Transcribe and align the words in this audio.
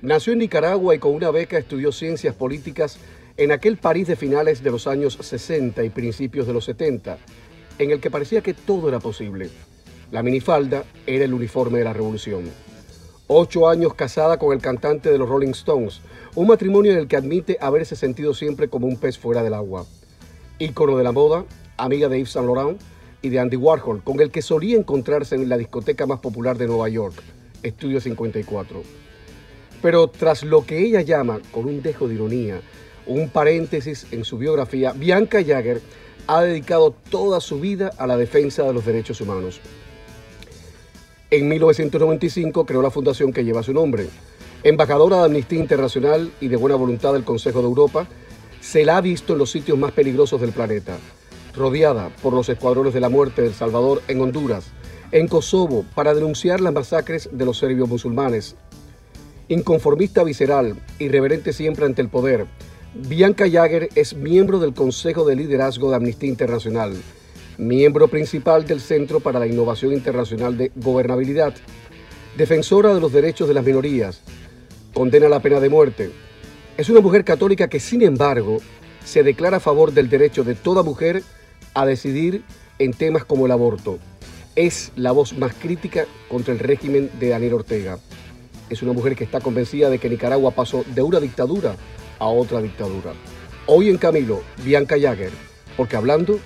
Nació 0.00 0.34
en 0.34 0.40
Nicaragua 0.40 0.94
y 0.94 0.98
con 0.98 1.14
una 1.14 1.30
beca 1.30 1.58
estudió 1.58 1.90
ciencias 1.90 2.34
políticas 2.34 2.98
en 3.36 3.52
aquel 3.52 3.78
París 3.78 4.06
de 4.06 4.16
finales 4.16 4.62
de 4.62 4.70
los 4.70 4.86
años 4.86 5.18
60 5.20 5.82
y 5.82 5.90
principios 5.90 6.46
de 6.46 6.52
los 6.52 6.66
70, 6.66 7.18
en 7.78 7.90
el 7.90 8.00
que 8.00 8.10
parecía 8.10 8.42
que 8.42 8.54
todo 8.54 8.88
era 8.88 9.00
posible. 9.00 9.48
La 10.10 10.22
minifalda 10.22 10.84
era 11.06 11.24
el 11.24 11.34
uniforme 11.34 11.78
de 11.78 11.84
la 11.84 11.92
revolución. 11.92 12.44
Ocho 13.26 13.68
años 13.68 13.94
casada 13.94 14.38
con 14.38 14.52
el 14.52 14.60
cantante 14.60 15.10
de 15.10 15.16
los 15.18 15.28
Rolling 15.28 15.52
Stones, 15.52 16.02
un 16.34 16.48
matrimonio 16.48 16.92
en 16.92 16.98
el 16.98 17.08
que 17.08 17.16
admite 17.16 17.56
haberse 17.60 17.96
sentido 17.96 18.34
siempre 18.34 18.68
como 18.68 18.86
un 18.86 18.98
pez 18.98 19.18
fuera 19.18 19.42
del 19.42 19.54
agua. 19.54 19.86
Ícono 20.58 20.98
de 20.98 21.04
la 21.04 21.12
moda, 21.12 21.46
amiga 21.78 22.08
de 22.08 22.18
Yves 22.18 22.32
Saint 22.32 22.46
Laurent 22.46 22.80
y 23.22 23.30
de 23.30 23.40
Andy 23.40 23.56
Warhol, 23.56 24.04
con 24.04 24.20
el 24.20 24.30
que 24.30 24.42
solía 24.42 24.76
encontrarse 24.76 25.34
en 25.34 25.48
la 25.48 25.56
discoteca 25.56 26.06
más 26.06 26.20
popular 26.20 26.58
de 26.58 26.66
Nueva 26.66 26.90
York, 26.90 27.22
Estudio 27.64 28.00
54. 28.00 28.82
Pero 29.82 30.06
tras 30.08 30.44
lo 30.44 30.64
que 30.64 30.78
ella 30.78 31.00
llama, 31.00 31.40
con 31.50 31.64
un 31.64 31.82
dejo 31.82 32.06
de 32.06 32.14
ironía, 32.14 32.60
un 33.06 33.28
paréntesis 33.28 34.06
en 34.12 34.24
su 34.24 34.38
biografía, 34.38 34.92
Bianca 34.92 35.42
Jagger 35.44 35.80
ha 36.26 36.42
dedicado 36.42 36.94
toda 37.10 37.40
su 37.40 37.60
vida 37.60 37.90
a 37.98 38.06
la 38.06 38.16
defensa 38.16 38.62
de 38.62 38.72
los 38.72 38.86
derechos 38.86 39.20
humanos. 39.20 39.60
En 41.30 41.48
1995 41.48 42.64
creó 42.64 42.80
la 42.80 42.90
fundación 42.90 43.32
que 43.32 43.44
lleva 43.44 43.62
su 43.62 43.72
nombre. 43.72 44.08
Embajadora 44.62 45.18
de 45.18 45.24
Amnistía 45.24 45.58
Internacional 45.58 46.32
y 46.40 46.48
de 46.48 46.56
buena 46.56 46.76
voluntad 46.76 47.12
del 47.12 47.24
Consejo 47.24 47.58
de 47.58 47.66
Europa, 47.66 48.06
se 48.60 48.84
la 48.84 48.96
ha 48.96 49.00
visto 49.00 49.34
en 49.34 49.40
los 49.40 49.50
sitios 49.50 49.76
más 49.76 49.92
peligrosos 49.92 50.40
del 50.40 50.52
planeta, 50.52 50.96
rodeada 51.54 52.08
por 52.22 52.32
los 52.32 52.48
escuadrones 52.48 52.94
de 52.94 53.00
la 53.00 53.10
muerte 53.10 53.42
de 53.42 53.48
El 53.48 53.54
Salvador 53.54 54.00
en 54.08 54.22
Honduras, 54.22 54.72
en 55.14 55.28
Kosovo 55.28 55.84
para 55.94 56.12
denunciar 56.12 56.60
las 56.60 56.72
masacres 56.72 57.28
de 57.30 57.44
los 57.44 57.58
serbios 57.58 57.88
musulmanes. 57.88 58.56
Inconformista 59.46 60.24
visceral, 60.24 60.74
irreverente 60.98 61.52
siempre 61.52 61.86
ante 61.86 62.02
el 62.02 62.08
poder, 62.08 62.46
Bianca 62.94 63.48
Jagger 63.48 63.90
es 63.94 64.14
miembro 64.14 64.58
del 64.58 64.74
Consejo 64.74 65.24
de 65.24 65.36
Liderazgo 65.36 65.90
de 65.90 65.96
Amnistía 65.96 66.28
Internacional, 66.28 66.96
miembro 67.58 68.08
principal 68.08 68.66
del 68.66 68.80
Centro 68.80 69.20
para 69.20 69.38
la 69.38 69.46
Innovación 69.46 69.92
Internacional 69.92 70.58
de 70.58 70.72
Gobernabilidad, 70.74 71.54
defensora 72.36 72.92
de 72.92 73.00
los 73.00 73.12
derechos 73.12 73.46
de 73.46 73.54
las 73.54 73.64
minorías, 73.64 74.20
condena 74.92 75.28
la 75.28 75.38
pena 75.38 75.60
de 75.60 75.68
muerte. 75.68 76.10
Es 76.76 76.88
una 76.88 77.00
mujer 77.00 77.24
católica 77.24 77.68
que, 77.68 77.78
sin 77.78 78.02
embargo, 78.02 78.58
se 79.04 79.22
declara 79.22 79.58
a 79.58 79.60
favor 79.60 79.92
del 79.92 80.10
derecho 80.10 80.42
de 80.42 80.56
toda 80.56 80.82
mujer 80.82 81.22
a 81.72 81.86
decidir 81.86 82.42
en 82.80 82.92
temas 82.92 83.24
como 83.24 83.46
el 83.46 83.52
aborto. 83.52 84.00
Es 84.56 84.92
la 84.94 85.10
voz 85.10 85.36
más 85.36 85.52
crítica 85.54 86.06
contra 86.28 86.52
el 86.52 86.60
régimen 86.60 87.10
de 87.18 87.30
Daniel 87.30 87.54
Ortega. 87.54 87.98
Es 88.70 88.82
una 88.82 88.92
mujer 88.92 89.16
que 89.16 89.24
está 89.24 89.40
convencida 89.40 89.90
de 89.90 89.98
que 89.98 90.08
Nicaragua 90.08 90.52
pasó 90.52 90.84
de 90.94 91.02
una 91.02 91.18
dictadura 91.18 91.74
a 92.20 92.26
otra 92.26 92.62
dictadura. 92.62 93.12
Hoy 93.66 93.88
en 93.88 93.98
Camilo, 93.98 94.42
Bianca 94.64 94.96
Jagger, 95.00 95.32
porque 95.76 95.96
hablando 95.96 96.38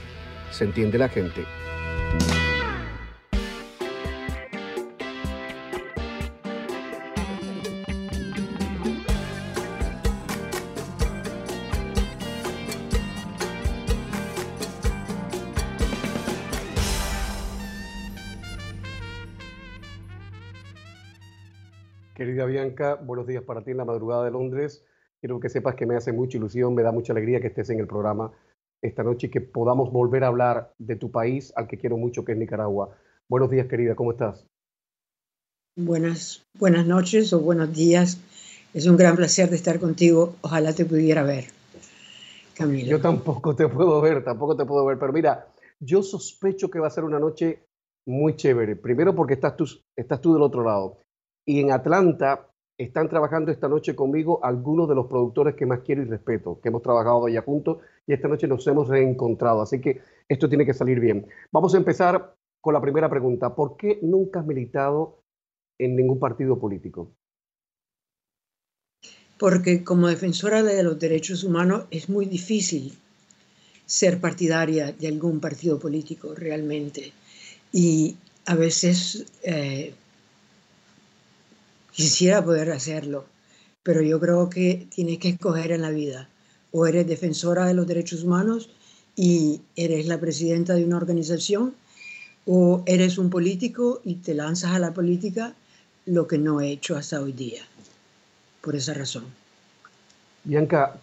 se 0.51 0.65
entiende 0.65 0.97
la 0.97 1.11
gente. 1.11 1.45
Bianca, 22.69 22.97
buenos 22.97 23.27
días 23.27 23.43
para 23.45 23.63
ti 23.63 23.71
en 23.71 23.79
la 23.79 23.87
madrugada 23.87 24.25
de 24.25 24.31
Londres. 24.31 24.85
Quiero 25.23 25.41
que 25.41 25.49
sepas 25.49 25.75
que 25.75 25.87
me 25.87 25.97
hace 25.97 26.13
mucha 26.13 26.37
ilusión, 26.37 26.75
me 26.75 26.83
da 26.83 26.93
mucha 26.93 27.15
alegría 27.15 27.41
que 27.41 27.47
estés 27.47 27.71
en 27.71 27.81
el 27.81 27.87
programa 27.87 28.31
esta 28.83 29.03
noche 29.03 29.29
y 29.29 29.31
que 29.31 29.41
podamos 29.41 29.91
volver 29.91 30.23
a 30.23 30.27
hablar 30.27 30.75
de 30.77 30.97
tu 30.97 31.11
país, 31.11 31.51
al 31.57 31.67
que 31.67 31.79
quiero 31.79 31.97
mucho, 31.97 32.27
que 32.27 32.33
es 32.33 32.39
Nicaragua. 32.39 32.95
Buenos 33.27 33.51
días, 33.51 33.69
querida, 33.69 33.95
¿cómo 33.95 34.13
estás? 34.13 34.47
Buenas, 35.77 36.43
buenas 36.59 36.87
noches 36.87 37.33
o 37.33 37.41
buenos 37.41 37.73
días. 37.73 38.21
Es 38.75 38.87
un 38.87 38.99
gran 38.99 39.17
placer 39.17 39.49
de 39.49 39.57
estar 39.57 39.81
contigo. 39.81 40.35
Ojalá 40.43 40.75
te 40.75 40.85
pudiera 40.85 41.23
ver, 41.23 41.47
Camilo. 42.55 42.91
Yo 42.91 43.01
tampoco 43.01 43.57
te 43.57 43.67
puedo 43.67 43.99
ver, 44.03 44.23
tampoco 44.23 44.55
te 44.55 44.67
puedo 44.67 44.85
ver, 44.85 44.99
pero 44.99 45.15
mira, 45.15 45.47
yo 45.81 46.03
sospecho 46.03 46.69
que 46.69 46.81
va 46.81 46.89
a 46.89 46.91
ser 46.91 47.05
una 47.05 47.19
noche 47.19 47.65
muy 48.07 48.37
chévere. 48.37 48.77
Primero 48.77 49.15
porque 49.15 49.35
estás 49.35 49.57
tú, 49.57 49.65
estás 49.97 50.21
tú 50.21 50.35
del 50.35 50.43
otro 50.43 50.63
lado. 50.63 50.99
Y 51.47 51.61
en 51.61 51.73
Atlanta 51.73 52.48
están 52.79 53.09
trabajando 53.09 53.51
esta 53.51 53.69
noche 53.69 53.97
conmigo 53.97 54.39
algunos 54.45 54.89
de 54.89 54.95
los 54.95 55.07
productores 55.07 55.57
que 55.57 55.67
más 55.67 55.81
quiero 55.81 56.03
y 56.03 56.05
respeto, 56.05 56.61
que 56.63 56.69
hemos 56.69 56.83
trabajado 56.83 57.27
allá 57.27 57.43
juntos 57.43 57.79
y 58.07 58.13
esta 58.13 58.29
noche 58.29 58.47
nos 58.47 58.65
hemos 58.69 58.89
reencontrado. 58.89 59.61
Así 59.61 59.81
que 59.81 60.01
esto 60.29 60.49
tiene 60.49 60.65
que 60.65 60.73
salir 60.73 61.01
bien. 61.01 61.27
Vamos 61.51 61.75
a 61.75 61.79
empezar 61.79 62.37
con 62.61 62.75
la 62.75 62.81
primera 62.81 63.11
pregunta. 63.11 63.55
¿Por 63.55 63.77
qué 63.77 63.99
nunca 64.01 64.41
has 64.41 64.47
militado 64.47 65.25
en 65.79 65.97
ningún 65.97 66.21
partido 66.21 66.59
político? 66.59 67.11
Porque 69.39 69.83
como 69.83 70.07
defensora 70.07 70.63
de 70.63 70.83
los 70.83 70.99
derechos 71.01 71.43
humanos 71.43 71.87
es 71.91 72.09
muy 72.09 72.27
difícil 72.27 72.97
ser 73.87 74.21
partidaria 74.21 74.93
de 74.93 75.09
algún 75.09 75.41
partido 75.41 75.81
político 75.81 76.35
realmente. 76.35 77.13
Y 77.73 78.17
a 78.47 78.55
veces 78.55 79.27
eh, 79.43 79.95
Quisiera 81.99 82.45
poder 82.45 82.71
hacerlo, 82.71 83.25
pero 83.83 84.03
yo 84.03 84.21
creo 84.21 84.49
que 84.49 84.87
tienes 84.89 85.19
que 85.19 85.31
escoger 85.31 85.73
en 85.73 85.83
la 85.83 85.91
vida. 85.91 86.29
O 86.71 86.87
eres 86.87 87.09
defensora 87.09 87.67
de 87.67 87.75
los 87.75 87.89
derechos 87.89 88.23
humanos 88.23 88.71
y 89.17 89.63
eres 89.75 90.07
la 90.07 90.21
presidenta 90.21 90.75
de 90.75 90.85
una 90.85 90.97
organización, 90.97 91.75
o 92.47 92.85
eres 92.87 93.19
un 93.19 93.31
político 93.31 94.01
y 94.05 94.15
te 94.15 94.35
lanzas 94.35 94.77
a 94.77 94.79
la 94.79 94.95
política, 94.95 95.57
lo 96.07 96.29
que 96.29 96.39
no 96.39 96.61
he 96.61 96.71
hecho 96.71 96.97
hasta 96.97 97.21
hoy 97.21 97.33
día, 97.33 97.63
por 98.61 98.77
esa 98.77 98.95
razón. 98.95 99.25
Bianca, 100.45 101.01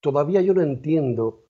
todavía 0.00 0.42
yo 0.42 0.54
no 0.54 0.62
entiendo 0.62 1.40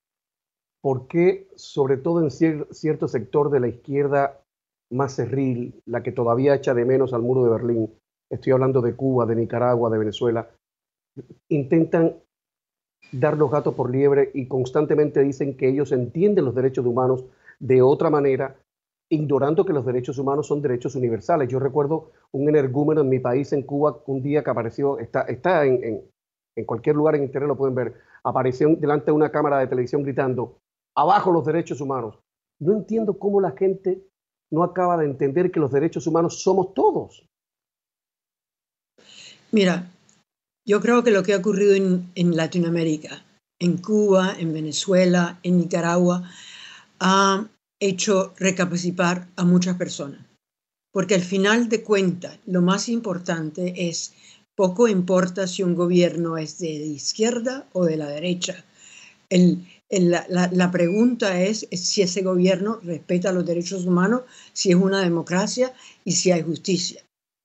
por 0.80 1.06
qué, 1.06 1.48
sobre 1.54 1.98
todo 1.98 2.24
en 2.24 2.30
cierto 2.30 3.08
sector 3.08 3.50
de 3.50 3.60
la 3.60 3.68
izquierda 3.68 4.40
más 4.88 5.16
cerril, 5.16 5.74
la 5.84 6.02
que 6.02 6.12
todavía 6.12 6.54
echa 6.54 6.72
de 6.72 6.86
menos 6.86 7.12
al 7.12 7.20
muro 7.20 7.44
de 7.44 7.50
Berlín, 7.50 7.99
estoy 8.30 8.52
hablando 8.52 8.80
de 8.80 8.94
Cuba, 8.94 9.26
de 9.26 9.36
Nicaragua, 9.36 9.90
de 9.90 9.98
Venezuela, 9.98 10.48
intentan 11.48 12.16
dar 13.12 13.36
los 13.36 13.50
gatos 13.50 13.74
por 13.74 13.90
liebre 13.90 14.30
y 14.34 14.46
constantemente 14.46 15.20
dicen 15.20 15.56
que 15.56 15.68
ellos 15.68 15.92
entienden 15.92 16.44
los 16.44 16.54
derechos 16.54 16.86
humanos 16.86 17.24
de 17.58 17.82
otra 17.82 18.08
manera, 18.08 18.56
ignorando 19.10 19.64
que 19.64 19.72
los 19.72 19.84
derechos 19.84 20.18
humanos 20.18 20.46
son 20.46 20.62
derechos 20.62 20.94
universales. 20.94 21.48
Yo 21.48 21.58
recuerdo 21.58 22.12
un 22.32 22.48
energúmeno 22.48 23.00
en 23.00 23.08
mi 23.08 23.18
país, 23.18 23.52
en 23.52 23.62
Cuba, 23.62 24.00
un 24.06 24.22
día 24.22 24.44
que 24.44 24.50
apareció, 24.50 24.98
está, 24.98 25.22
está 25.22 25.66
en, 25.66 26.04
en 26.56 26.64
cualquier 26.64 26.96
lugar 26.96 27.16
en 27.16 27.24
internet, 27.24 27.48
lo 27.48 27.56
pueden 27.56 27.74
ver, 27.74 27.94
apareció 28.22 28.74
delante 28.76 29.06
de 29.06 29.12
una 29.12 29.32
cámara 29.32 29.58
de 29.58 29.66
televisión 29.66 30.02
gritando, 30.02 30.58
abajo 30.96 31.32
los 31.32 31.44
derechos 31.44 31.80
humanos. 31.80 32.18
No 32.60 32.72
entiendo 32.74 33.18
cómo 33.18 33.40
la 33.40 33.52
gente 33.52 34.06
no 34.52 34.62
acaba 34.62 34.96
de 34.96 35.06
entender 35.06 35.50
que 35.50 35.60
los 35.60 35.72
derechos 35.72 36.06
humanos 36.06 36.42
somos 36.42 36.74
todos. 36.74 37.26
Mira, 39.52 39.90
yo 40.64 40.80
creo 40.80 41.02
que 41.02 41.10
lo 41.10 41.24
que 41.24 41.34
ha 41.34 41.38
ocurrido 41.38 41.74
en, 41.74 42.36
Latinoamérica, 42.36 43.24
en 43.58 43.78
Cuba, 43.78 44.36
en 44.38 44.52
Venezuela, 44.52 45.40
en 45.42 45.58
Nicaragua, 45.58 46.30
ha 47.00 47.48
hecho 47.80 48.32
recapacitar 48.36 49.26
a 49.34 49.44
muchas 49.44 49.76
personas. 49.76 50.20
Porque 50.92 51.16
al 51.16 51.22
final 51.22 51.68
de 51.68 51.82
cuentas, 51.82 52.38
lo 52.46 52.62
más 52.62 52.88
importante 52.88 53.88
es, 53.88 54.12
poco 54.54 54.86
importa 54.86 55.48
si 55.48 55.64
un 55.64 55.74
gobierno 55.74 56.38
es 56.38 56.58
de 56.58 56.70
izquierda 56.70 57.66
o 57.72 57.84
de 57.86 57.96
la 57.96 58.08
derecha. 58.08 58.64
la, 59.30 60.70
pregunta 60.70 61.40
es 61.42 61.66
si 61.72 62.02
ese 62.02 62.22
gobierno 62.22 62.78
respeta 62.84 63.32
los 63.32 63.46
derechos 63.46 63.84
humanos, 63.84 64.22
si 64.52 64.70
es 64.70 64.76
una 64.76 65.00
democracia 65.00 65.72
y 66.04 66.12
si 66.12 66.30
hay 66.30 66.42
justicia. 66.42 67.02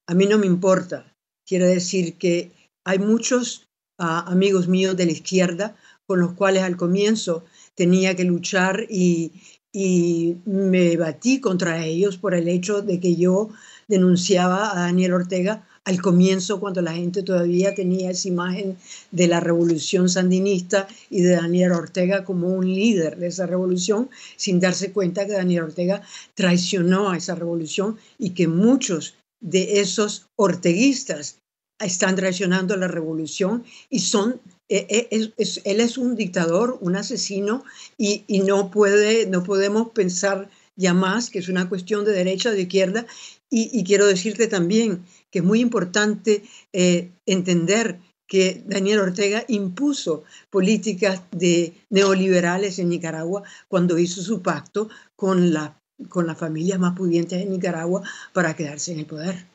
A 0.07 0.13
mí 0.13 0.27
no 0.27 0.37
me 0.37 0.45
importa 0.45 1.14
Quiero 1.45 1.67
decir 1.67 2.17
que 2.17 2.51
hay 2.83 2.99
muchos 2.99 3.67
ah, 3.99 4.25
amigos 4.27 4.67
míos 4.67 4.97
de 4.97 5.05
la 5.05 5.11
izquierda 5.11 5.75
con 6.07 6.19
los 6.19 6.33
cuales 6.33 6.63
al 6.63 6.77
comienzo 6.77 7.43
tenía 7.75 8.15
que 8.15 8.23
luchar 8.23 8.85
y, 8.89 9.31
y 9.71 10.37
me 10.45 10.97
batí 10.97 11.39
contra 11.39 11.85
ellos 11.85 12.17
por 12.17 12.33
el 12.33 12.47
hecho 12.47 12.81
de 12.81 12.99
que 12.99 13.15
yo 13.15 13.49
denunciaba 13.87 14.71
a 14.71 14.81
Daniel 14.81 15.13
Ortega 15.13 15.67
al 15.83 16.01
comienzo 16.01 16.59
cuando 16.59 16.81
la 16.81 16.93
gente 16.93 17.21
todavía 17.21 17.75
tenía 17.75 18.09
esa 18.09 18.27
imagen 18.27 18.75
de 19.11 19.27
la 19.27 19.39
revolución 19.39 20.09
sandinista 20.09 20.87
y 21.11 21.21
de 21.21 21.35
Daniel 21.35 21.73
Ortega 21.73 22.23
como 22.23 22.47
un 22.47 22.65
líder 22.65 23.17
de 23.17 23.27
esa 23.27 23.45
revolución, 23.45 24.09
sin 24.35 24.59
darse 24.59 24.91
cuenta 24.91 25.27
que 25.27 25.33
Daniel 25.33 25.65
Ortega 25.65 26.01
traicionó 26.33 27.11
a 27.11 27.17
esa 27.17 27.35
revolución 27.35 27.97
y 28.17 28.31
que 28.31 28.47
muchos 28.47 29.13
de 29.39 29.79
esos 29.79 30.27
orteguistas 30.35 31.39
están 31.79 32.15
traicionando 32.15 32.75
la 32.77 32.87
revolución 32.87 33.63
y 33.89 33.99
son, 33.99 34.41
eh, 34.69 34.87
eh, 34.89 35.31
él 35.65 35.81
es 35.81 35.97
un 35.97 36.15
dictador, 36.15 36.77
un 36.81 36.95
asesino 36.95 37.63
y, 37.97 38.23
no, 38.45 38.71
puede, 38.71 39.25
no 39.27 39.43
podemos 39.43 39.89
pensar 39.89 40.49
ya 40.75 40.93
más 40.93 41.29
que 41.29 41.39
es 41.39 41.49
una 41.49 41.69
cuestión 41.69 42.05
de 42.05 42.11
derecha 42.11 42.51
de 42.51 42.61
izquierda. 42.61 43.05
Y, 43.49 43.83
quiero 43.85 44.05
decirte 44.05 44.47
también 44.47 45.05
que 45.31 45.39
es 45.39 45.45
muy 45.45 45.61
importante 45.61 46.43
eh, 46.73 47.11
entender 47.25 47.99
que 48.27 48.63
Daniel 48.65 48.99
Ortega 48.99 49.45
impuso 49.47 50.23
políticas 50.49 51.21
de 51.31 51.73
neoliberales 51.89 52.79
en 52.79 52.89
Nicaragua 52.89 53.43
cuando 53.67 53.97
hizo 53.99 54.21
su 54.21 54.41
pacto 54.41 54.89
con, 55.15 55.53
la, 55.53 55.79
con 56.09 56.27
las 56.27 56.37
familias 56.37 56.79
más 56.79 56.95
pudientes 56.95 57.39
de 57.39 57.45
Nicaragua 57.45 58.03
para 58.33 58.55
quedarse 58.55 58.91
en 58.91 58.99
el 58.99 59.05
poder. 59.05 59.47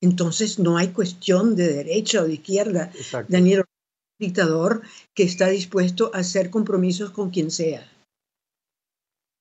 Entonces 0.00 0.58
no 0.58 0.76
hay 0.76 0.88
cuestión 0.88 1.56
de 1.56 1.72
derecha 1.72 2.22
o 2.22 2.24
de 2.24 2.34
izquierda. 2.34 2.90
Daniel 3.28 3.60
Ortega 3.60 3.72
es 3.72 4.20
un 4.20 4.26
dictador 4.26 4.82
que 5.14 5.22
está 5.22 5.48
dispuesto 5.48 6.10
a 6.12 6.18
hacer 6.18 6.50
compromisos 6.50 7.10
con 7.10 7.30
quien 7.30 7.50
sea. 7.50 7.82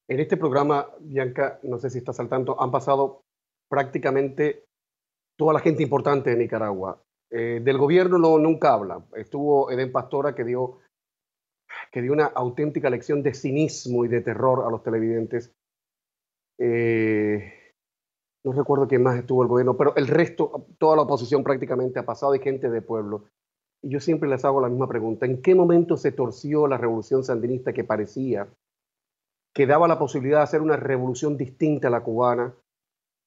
En 0.07 0.19
este 0.19 0.37
programa, 0.37 0.87
Bianca, 0.99 1.59
no 1.63 1.79
sé 1.79 1.89
si 1.89 1.97
estás 1.97 2.19
al 2.19 2.29
tanto, 2.29 2.61
han 2.61 2.71
pasado 2.71 3.21
prácticamente 3.69 4.65
toda 5.37 5.53
la 5.53 5.59
gente 5.59 5.83
importante 5.83 6.29
de 6.29 6.37
Nicaragua. 6.37 7.01
Eh, 7.31 7.61
del 7.63 7.77
gobierno 7.77 8.17
no, 8.17 8.37
nunca 8.37 8.73
habla. 8.73 9.03
Estuvo 9.15 9.71
Eden 9.71 9.91
Pastora 9.91 10.35
que 10.35 10.43
dio, 10.43 10.79
que 11.91 12.01
dio 12.01 12.13
una 12.13 12.25
auténtica 12.25 12.89
lección 12.89 13.23
de 13.23 13.33
cinismo 13.33 14.05
y 14.05 14.07
de 14.07 14.21
terror 14.21 14.65
a 14.67 14.69
los 14.69 14.83
televidentes. 14.83 15.51
Eh, 16.59 17.53
no 18.45 18.51
recuerdo 18.51 18.87
quién 18.87 19.03
más 19.03 19.17
estuvo 19.17 19.41
el 19.41 19.49
gobierno, 19.49 19.77
pero 19.77 19.95
el 19.95 20.07
resto, 20.07 20.67
toda 20.77 20.95
la 20.95 21.03
oposición 21.03 21.43
prácticamente 21.43 21.99
ha 21.99 22.05
pasado 22.05 22.33
de 22.33 22.39
gente 22.39 22.69
de 22.69 22.81
pueblo. 22.81 23.25
Y 23.81 23.89
yo 23.89 23.99
siempre 23.99 24.29
les 24.29 24.43
hago 24.45 24.61
la 24.61 24.69
misma 24.69 24.87
pregunta. 24.87 25.25
¿En 25.25 25.41
qué 25.41 25.55
momento 25.55 25.97
se 25.97 26.11
torció 26.11 26.67
la 26.67 26.77
revolución 26.77 27.23
sandinista 27.23 27.73
que 27.73 27.83
parecía 27.83 28.47
que 29.53 29.67
daba 29.67 29.87
la 29.87 29.99
posibilidad 29.99 30.39
de 30.39 30.43
hacer 30.43 30.61
una 30.61 30.77
revolución 30.77 31.37
distinta 31.37 31.87
a 31.87 31.91
la 31.91 32.01
cubana, 32.01 32.55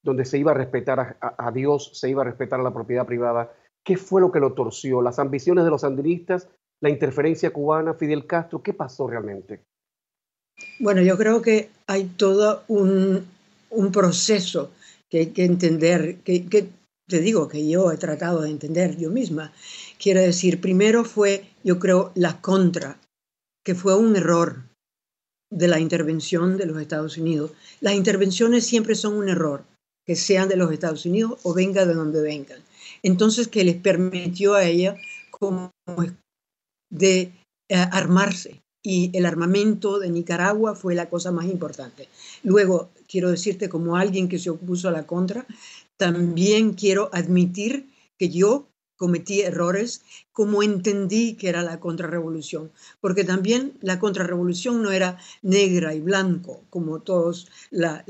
donde 0.03 0.25
se 0.25 0.39
iba 0.39 0.51
a 0.51 0.55
respetar 0.55 1.19
a 1.21 1.53
Dios, 1.53 1.93
se 1.95 2.11
iba 2.11 2.23
a 2.23 2.25
respetar 2.25 2.59
a 2.59 2.65
la 2.65 2.75
propiedad 2.75 3.07
privada? 3.07 3.53
¿Qué 3.85 3.97
fue 3.97 4.21
lo 4.21 4.33
que 4.33 4.41
lo 4.41 4.55
torció? 4.55 5.01
¿Las 5.01 5.21
ambiciones 5.21 5.65
de 5.65 5.71
los 5.71 5.83
sandinistas? 5.83 6.49
¿La 6.81 6.91
interferencia 6.91 7.53
cubana? 7.53 7.95
¿Fidel 7.95 8.27
Castro? 8.27 8.61
¿Qué 8.61 8.75
pasó 8.75 9.07
realmente? 9.07 9.65
Bueno, 10.79 11.03
yo 11.03 11.17
creo 11.17 11.43
que 11.43 11.71
hay 11.87 12.05
todo 12.05 12.65
un, 12.69 13.27
proceso 13.93 14.71
que 15.09 15.19
hay 15.19 15.27
que 15.29 15.45
entender, 15.45 16.17
que, 16.19 16.69
te 17.09 17.21
digo 17.21 17.49
que 17.49 17.69
yo 17.69 17.93
he 17.93 17.97
tratado 17.97 18.43
de 18.43 18.51
entender 18.51 18.97
yo 18.97 19.11
misma. 19.11 19.53
Quiero 19.99 20.21
decir, 20.21 20.61
primero 20.61 21.05
fue, 21.05 21.49
yo 21.63 21.79
creo, 21.79 22.13
la 22.15 22.41
contra, 22.41 22.99
que 23.65 23.75
fue 23.75 23.97
un 23.97 24.17
error 24.17 24.65
de 25.51 25.69
la 25.69 25.79
intervención 25.79 26.57
de 26.57 26.67
los 26.67 26.81
Estados 26.81 27.17
Unidos. 27.17 27.53
Las 27.81 27.95
intervenciones 27.95 28.67
siempre 28.67 28.95
son 28.95 29.15
un 29.15 29.29
error, 29.29 29.65
que 30.05 30.17
sean 30.17 30.49
de 30.49 30.57
los 30.57 30.73
Estados 30.73 31.07
Unidos 31.07 31.39
o 31.43 31.55
venga 31.55 31.87
de 31.87 31.95
donde 31.95 32.23
vengan 32.23 32.61
entonces 33.03 33.49
que 33.49 33.65
les 33.65 33.77
permitió 33.77 34.55
a 34.55 34.65
ella 34.65 34.97
como 35.31 35.73
de 36.91 37.33
eh, 37.69 37.77
armarse 37.93 38.63
y 38.89 39.11
el 39.15 39.27
armamento 39.27 39.99
de 39.99 40.11
Nicaragua 40.11 40.77
fue 40.77 40.95
la 40.95 41.11
cosa 41.11 41.33
más 41.33 41.47
importante. 41.47 42.09
Luego, 42.45 42.91
quiero 43.09 43.33
decirte 43.33 43.69
como 43.69 43.97
alguien 43.97 44.29
que 44.29 44.39
se 44.39 44.51
opuso 44.51 44.87
a 44.87 44.93
la 44.93 45.09
contra, 45.09 45.45
también 45.97 46.75
quiero 46.75 47.11
admitir 47.13 47.91
que 48.17 48.29
yo 48.29 48.69
cometí 48.97 49.41
errores, 49.41 50.03
como 50.33 50.63
entendí 50.63 51.35
que 51.35 51.49
era 51.49 51.63
la 51.63 51.81
contrarrevolución, 51.81 52.71
porque 53.01 53.25
también 53.25 53.73
la 53.81 53.99
contrarrevolución 53.99 54.83
no 54.83 54.93
era 54.93 55.19
negra 55.43 55.93
y 55.93 56.01
blanco, 56.01 56.63
como 56.71 57.01
todos 57.01 57.49
la, 57.71 58.05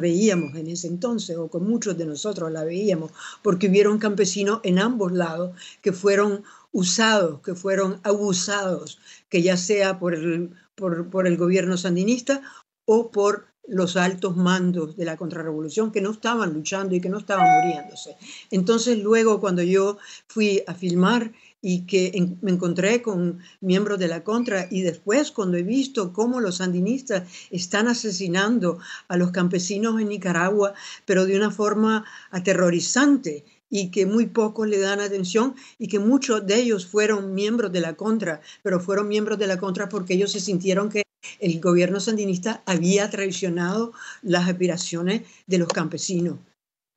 veíamos 0.00 0.56
en 0.56 0.68
ese 0.68 0.88
entonces, 0.88 1.36
o 1.36 1.48
como 1.48 1.68
muchos 1.68 1.98
de 1.98 2.06
nosotros 2.06 2.50
la 2.50 2.64
veíamos, 2.64 3.12
porque 3.42 3.68
hubieron 3.68 3.98
campesinos 3.98 4.60
en 4.64 4.78
ambos 4.78 5.12
lados 5.12 5.54
que 5.82 5.92
fueron 5.92 6.44
usados, 6.72 7.40
que 7.42 7.54
fueron 7.54 8.00
abusados, 8.02 8.98
que 9.34 9.42
ya 9.42 9.56
sea 9.56 9.98
por 9.98 10.14
el, 10.14 10.50
por, 10.76 11.26
el 11.26 11.36
gobierno 11.36 11.76
sandinista 11.76 12.40
o 12.84 13.10
por 13.10 13.48
los 13.66 13.96
altos 13.96 14.36
mandos 14.36 14.96
de 14.96 15.04
la 15.04 15.16
contrarrevolución 15.16 15.90
que 15.90 16.00
no 16.00 16.12
estaban 16.12 16.54
luchando 16.54 16.94
y 16.94 17.00
que 17.00 17.08
no 17.08 17.18
estaban 17.18 17.48
muriéndose. 17.64 18.16
Entonces 18.52 19.00
luego 19.00 19.40
cuando 19.40 19.64
yo 19.64 19.98
fui 20.28 20.62
a 20.68 20.74
filmar 20.74 21.32
y 21.60 21.84
que 21.84 22.36
me 22.42 22.52
encontré 22.52 23.02
con 23.02 23.40
miembros 23.60 23.98
de 23.98 24.06
la 24.06 24.22
contra 24.22 24.68
y 24.70 24.82
después 24.82 25.32
cuando 25.32 25.56
he 25.56 25.64
visto 25.64 26.12
cómo 26.12 26.38
los 26.38 26.58
sandinistas 26.58 27.28
están 27.50 27.88
asesinando 27.88 28.78
a 29.08 29.16
los 29.16 29.32
campesinos 29.32 30.00
en 30.00 30.10
Nicaragua, 30.10 30.74
pero 31.06 31.26
de 31.26 31.36
una 31.36 31.50
forma 31.50 32.04
aterrorizante 32.30 33.44
y 33.74 33.90
que 33.90 34.06
muy 34.06 34.26
pocos 34.26 34.68
le 34.68 34.78
dan 34.78 35.00
atención 35.00 35.56
y 35.80 35.88
que 35.88 35.98
muchos 35.98 36.46
de 36.46 36.54
ellos 36.54 36.86
fueron 36.86 37.34
miembros 37.34 37.72
de 37.72 37.80
la 37.80 37.94
contra, 37.94 38.40
pero 38.62 38.78
fueron 38.78 39.08
miembros 39.08 39.36
de 39.36 39.48
la 39.48 39.58
contra 39.58 39.88
porque 39.88 40.14
ellos 40.14 40.30
se 40.30 40.38
sintieron 40.38 40.88
que 40.88 41.02
el 41.40 41.60
gobierno 41.60 41.98
sandinista 41.98 42.62
había 42.66 43.10
traicionado 43.10 43.92
las 44.22 44.48
aspiraciones 44.48 45.22
de 45.48 45.58
los 45.58 45.66
campesinos. 45.66 46.38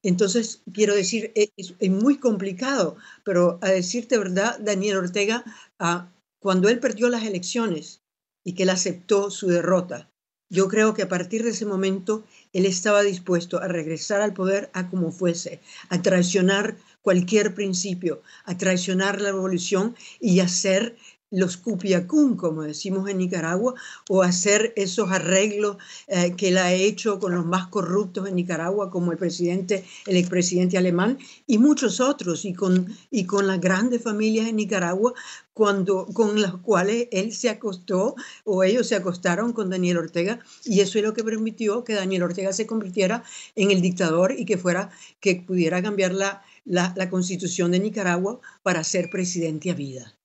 Entonces, 0.03 0.61
quiero 0.71 0.93
decir, 0.93 1.31
e, 1.33 1.49
es, 1.57 1.73
muy 1.89 2.17
complicado, 2.19 2.95
pero 3.23 3.57
a 3.63 3.69
decirte 3.69 4.19
verdad, 4.19 4.59
Daniel 4.59 4.97
Ortega, 4.97 5.43
ah, 5.79 6.11
cuando 6.39 6.69
él 6.69 6.79
perdió 6.79 7.09
las 7.09 7.23
elecciones 7.23 8.03
y 8.45 8.53
que 8.53 8.63
él 8.63 8.69
aceptó 8.69 9.31
su 9.31 9.47
derrota, 9.47 10.11
yo 10.49 10.67
creo 10.67 10.93
que 10.93 11.03
a 11.03 11.09
partir 11.09 11.43
de 11.43 11.49
ese 11.49 11.65
momento 11.65 12.23
él 12.53 12.65
estaba 12.65 13.01
dispuesto 13.03 13.61
a 13.61 13.67
regresar 13.67 14.21
al 14.21 14.33
poder 14.33 14.69
a 14.73 14.89
como 14.89 15.11
fuese, 15.11 15.61
a 15.89 16.01
traicionar 16.01 16.77
cualquier 17.01 17.53
principio, 17.53 18.21
a 18.45 18.57
traicionar 18.57 19.21
la 19.21 19.31
revolución 19.31 19.95
y 20.19 20.39
hacer 20.39 20.95
los 21.29 21.57
cupiacún, 21.57 22.37
como 22.37 22.63
decimos 22.63 23.09
en 23.09 23.17
Nicaragua, 23.17 23.73
o 24.09 24.21
hacer 24.21 24.73
esos 24.75 25.11
arreglos 25.11 25.77
eh, 26.07 26.35
que 26.37 26.49
él 26.49 26.57
ha 26.57 26.73
hecho 26.73 27.19
con 27.19 27.35
los 27.35 27.45
más 27.45 27.67
corruptos 27.67 28.27
en 28.27 28.35
Nicaragua, 28.35 28.89
como 28.89 29.11
el 29.11 29.17
presidente, 29.17 29.83
el 30.05 30.17
expresidente 30.17 30.77
alemán, 30.77 31.17
y 31.45 31.57
muchos 31.57 31.99
otros, 31.99 32.45
y 32.45 32.53
con, 32.53 32.87
y 33.11 33.25
con 33.25 33.47
las 33.47 33.59
grandes 33.59 34.01
familias 34.01 34.47
en 34.47 34.55
Nicaragua, 34.55 35.13
cuando, 35.53 36.05
con 36.05 36.41
las 36.41 36.53
cuales 36.57 37.07
él 37.11 37.33
se 37.33 37.49
acostó 37.49 38.15
o 38.45 38.63
ellos 38.63 38.87
se 38.87 38.95
acostaron 38.95 39.53
con 39.53 39.69
Daniel 39.69 39.97
Ortega, 39.97 40.39
y 40.63 40.81
eso 40.81 40.97
es 40.97 41.03
lo 41.03 41.13
que 41.13 41.23
permitió 41.23 41.83
que 41.83 41.93
Daniel 41.93 42.23
Ortega 42.23 42.53
se 42.53 42.67
convirtiera 42.67 43.23
en 43.55 43.71
el 43.71 43.81
dictador 43.81 44.33
y 44.37 44.45
que 44.45 44.57
fuera, 44.57 44.91
que 45.19 45.35
pudiera 45.35 45.81
cambiar 45.81 46.13
la, 46.13 46.43
la, 46.63 46.93
la 46.95 47.09
constitución 47.09 47.71
de 47.71 47.79
Nicaragua 47.79 48.39
para 48.63 48.83
ser 48.83 49.09
presidente 49.09 49.71
a 49.71 49.73
vida. 49.73 50.17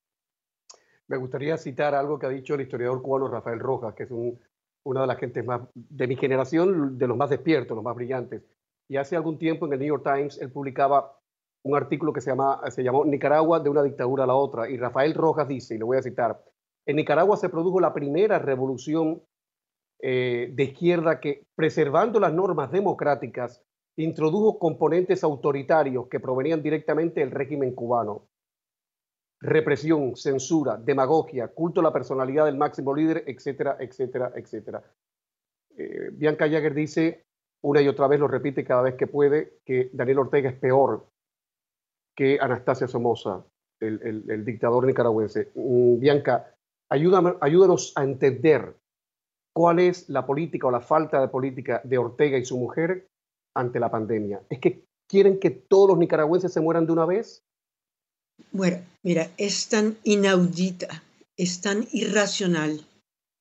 Me 1.08 1.16
gustaría 1.16 1.56
citar 1.56 1.94
algo 1.94 2.18
que 2.18 2.26
ha 2.26 2.30
dicho 2.30 2.54
el 2.54 2.62
historiador 2.62 3.02
cubano 3.02 3.28
Rafael 3.28 3.58
Rojas, 3.58 3.94
que 3.94 4.04
es 4.04 4.10
una 4.84 5.00
de 5.02 5.06
las 5.06 5.18
gentes 5.18 5.44
más 5.44 5.62
de 5.74 6.06
mi 6.06 6.16
generación, 6.16 6.98
de 6.98 7.06
los 7.06 7.16
más 7.16 7.30
despiertos, 7.30 7.74
los 7.74 7.84
más 7.84 7.96
brillantes. 7.96 8.42
Y 8.88 8.96
hace 8.96 9.16
algún 9.16 9.38
tiempo 9.38 9.66
en 9.66 9.72
el 9.74 9.78
New 9.80 9.88
York 9.88 10.04
Times 10.04 10.40
él 10.40 10.50
publicaba 10.50 11.18
un 11.64 11.76
artículo 11.76 12.12
que 12.12 12.20
se, 12.20 12.30
llama, 12.30 12.60
llamó 12.78 13.04
Nicaragua 13.04 13.60
de 13.60 13.70
una 13.70 13.82
dictadura 13.82 14.24
a 14.24 14.26
la 14.26 14.34
otra. 14.34 14.68
Y 14.68 14.76
Rafael 14.76 15.14
Rojas 15.14 15.48
dice, 15.48 15.74
y 15.74 15.78
lo 15.78 15.86
voy 15.86 15.98
a 15.98 16.02
citar, 16.02 16.42
en 16.86 16.96
Nicaragua 16.96 17.36
se 17.36 17.48
produjo 17.48 17.80
la 17.80 17.94
primera 17.94 18.38
revolución 18.38 19.22
eh, 20.00 20.50
de 20.52 20.62
izquierda 20.64 21.20
que, 21.20 21.46
preservando 21.54 22.18
las 22.18 22.32
normas 22.32 22.72
democráticas, 22.72 23.62
introdujo 23.96 24.58
componentes 24.58 25.22
autoritarios 25.22 26.08
que 26.08 26.18
provenían 26.18 26.62
directamente 26.62 27.20
del 27.20 27.30
régimen 27.30 27.74
cubano 27.74 28.28
represión, 29.42 30.16
censura, 30.16 30.76
demagogia, 30.76 31.48
culto 31.48 31.80
a 31.80 31.82
la 31.82 31.92
personalidad 31.92 32.46
del 32.46 32.56
máximo 32.56 32.94
líder, 32.94 33.24
etcétera, 33.26 33.76
etcétera, 33.80 34.32
etcétera. 34.36 34.82
Eh, 35.76 36.10
Bianca 36.12 36.48
Jagger 36.48 36.74
dice, 36.74 37.24
una 37.62 37.82
y 37.82 37.88
otra 37.88 38.06
vez 38.06 38.20
lo 38.20 38.28
repite 38.28 38.64
cada 38.64 38.82
vez 38.82 38.94
que 38.94 39.08
puede, 39.08 39.58
que 39.64 39.90
Daniel 39.92 40.20
Ortega 40.20 40.48
es 40.48 40.56
peor 40.56 41.08
que 42.14 42.38
Anastasia 42.40 42.86
Somoza, 42.86 43.44
el, 43.80 44.44
dictador 44.44 44.86
nicaragüense. 44.86 45.50
Mm, 45.54 45.98
Bianca, 45.98 46.54
ayúdanos 46.88 47.92
a 47.96 48.04
entender 48.04 48.76
cuál 49.52 49.80
es 49.80 50.08
la 50.08 50.24
política 50.24 50.68
o 50.68 50.70
la 50.70 50.80
falta 50.80 51.20
de 51.20 51.28
política 51.28 51.80
de 51.82 51.98
Ortega 51.98 52.38
y 52.38 52.44
su 52.44 52.58
mujer 52.58 53.08
ante 53.56 53.80
la 53.80 53.90
pandemia. 53.90 54.42
¿Es 54.48 54.60
que 54.60 54.84
quieren 55.08 55.40
que 55.40 55.50
todos 55.50 55.88
los 55.88 55.98
nicaragüenses 55.98 56.52
se 56.52 56.60
mueran 56.60 56.86
de 56.86 56.92
una 56.92 57.06
vez? 57.06 57.42
Bueno, 58.50 58.78
mira, 59.02 59.30
es 59.36 59.68
tan 59.68 59.96
inaudita, 60.04 61.02
es 61.36 61.60
tan 61.60 61.86
irracional, 61.92 62.86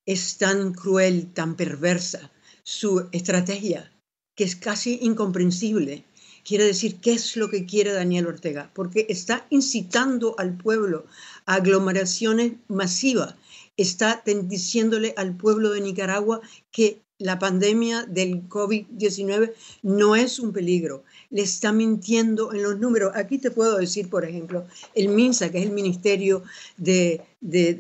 es 0.05 0.37
tan 0.37 0.73
cruel, 0.73 1.31
tan 1.33 1.55
perversa 1.55 2.31
su 2.63 3.07
estrategia, 3.11 3.91
que 4.35 4.43
es 4.43 4.55
casi 4.55 4.99
incomprensible. 5.01 6.03
Quiere 6.43 6.65
decir 6.65 6.95
qué 6.99 7.13
es 7.13 7.35
lo 7.35 7.49
que 7.49 7.65
quiere 7.65 7.93
Daniel 7.93 8.27
Ortega, 8.27 8.71
porque 8.73 9.05
está 9.09 9.45
incitando 9.49 10.35
al 10.37 10.57
pueblo 10.57 11.05
a 11.45 11.55
aglomeraciones 11.55 12.53
masivas, 12.67 13.35
está 13.77 14.23
diciéndole 14.25 15.13
al 15.17 15.35
pueblo 15.35 15.71
de 15.71 15.81
Nicaragua 15.81 16.41
que 16.71 17.01
la 17.21 17.39
pandemia 17.39 18.05
del 18.05 18.47
COVID-19 18.49 19.53
no 19.83 20.15
es 20.15 20.39
un 20.39 20.51
peligro, 20.51 21.03
le 21.29 21.43
está 21.43 21.71
mintiendo 21.71 22.53
en 22.53 22.63
los 22.63 22.79
números. 22.79 23.13
Aquí 23.15 23.37
te 23.37 23.51
puedo 23.51 23.77
decir, 23.77 24.09
por 24.09 24.25
ejemplo, 24.25 24.65
el 24.95 25.09
MINSA, 25.09 25.51
que 25.51 25.59
es 25.59 25.65
el 25.65 25.71
Ministerio 25.71 26.43
de, 26.77 27.21
de, 27.39 27.75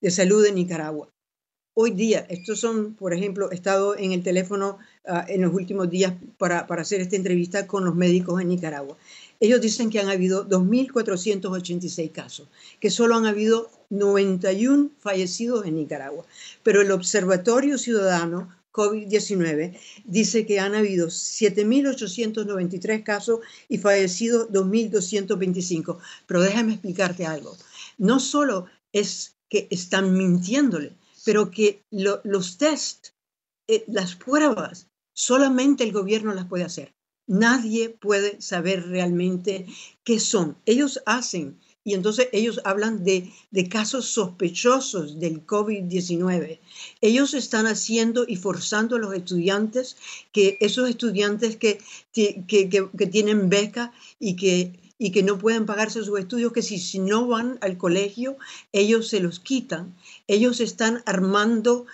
de 0.00 0.10
Salud 0.10 0.42
de 0.42 0.52
Nicaragua 0.52 1.08
hoy 1.78 1.90
día, 1.90 2.24
estos 2.30 2.58
son, 2.58 2.94
por 2.94 3.12
ejemplo, 3.12 3.52
he 3.52 3.54
estado 3.54 3.98
en 3.98 4.12
el 4.12 4.22
teléfono 4.22 4.78
ah, 5.06 5.26
en 5.28 5.42
los 5.42 5.52
últimos 5.52 5.90
días 5.90 6.14
para, 6.38 6.66
para, 6.66 6.80
hacer 6.80 7.02
esta 7.02 7.16
entrevista 7.16 7.66
con 7.66 7.84
los 7.84 7.94
médicos 7.94 8.40
en 8.40 8.48
Nicaragua. 8.48 8.96
Ellos 9.40 9.60
dicen 9.60 9.90
que 9.90 10.00
han 10.00 10.08
habido 10.08 10.48
2.486 10.48 12.12
casos, 12.12 12.48
que 12.80 12.90
solo 12.90 13.16
han 13.16 13.26
habido 13.26 13.70
91 13.90 14.90
fallecidos 14.98 15.66
en 15.66 15.76
Nicaragua. 15.76 16.24
Pero 16.62 16.80
el 16.80 16.90
Observatorio 16.90 17.78
Ciudadano 17.78 18.48
COVID-19 18.72 19.78
dice 20.04 20.46
que 20.46 20.60
han 20.60 20.74
habido 20.74 21.08
7.893 21.08 23.02
casos 23.02 23.40
y 23.68 23.78
fallecidos 23.78 24.48
2.225. 24.50 25.98
Pero 26.26 26.42
déjame 26.42 26.72
explicarte 26.72 27.26
algo. 27.26 27.56
No 27.98 28.20
solo 28.20 28.66
es 28.92 29.36
que 29.48 29.66
están 29.70 30.16
mintiéndole, 30.16 30.96
pero 31.24 31.50
que 31.50 31.84
los 31.90 32.58
test, 32.58 33.08
eh, 33.68 33.84
las 33.86 34.14
pruebas, 34.14 34.88
solamente 35.12 35.84
el 35.84 35.92
gobierno 35.92 36.34
las 36.34 36.46
puede 36.46 36.64
hacer. 36.64 36.95
Nadie 37.26 37.90
puede 37.90 38.40
saber 38.40 38.86
realmente 38.88 39.66
qué 40.04 40.20
son. 40.20 40.56
Ellos 40.64 41.00
hacen, 41.06 41.58
y 41.82 41.94
entonces 41.94 42.28
ellos 42.32 42.60
hablan 42.64 43.04
de, 43.04 43.32
de 43.52 43.68
casos 43.68 44.06
sospechosos 44.06 45.20
del 45.20 45.46
COVID-19. 45.46 46.58
Ellos 47.00 47.34
están 47.34 47.66
haciendo 47.66 48.24
y 48.26 48.36
forzando 48.36 48.96
a 48.96 48.98
los 48.98 49.14
estudiantes, 49.14 49.96
que 50.32 50.58
esos 50.60 50.88
estudiantes 50.88 51.56
que, 51.56 51.78
que, 52.12 52.44
que, 52.46 53.06
tienen 53.06 53.48
beca 53.48 53.92
y 54.18 54.34
que 54.34 54.72
y 54.98 55.10
que 55.10 55.22
no 55.22 55.38
pueden 55.38 55.66
pagarse 55.66 56.02
sus 56.02 56.18
estudios, 56.18 56.52
que 56.52 56.62
si, 56.62 56.78
si 56.78 56.98
no 56.98 57.26
van 57.26 57.58
al 57.60 57.76
colegio, 57.76 58.38
ellos 58.72 59.08
se 59.08 59.20
los 59.20 59.40
quitan. 59.40 59.94
Ellos 60.26 60.60
están 60.60 61.02
armando, 61.04 61.86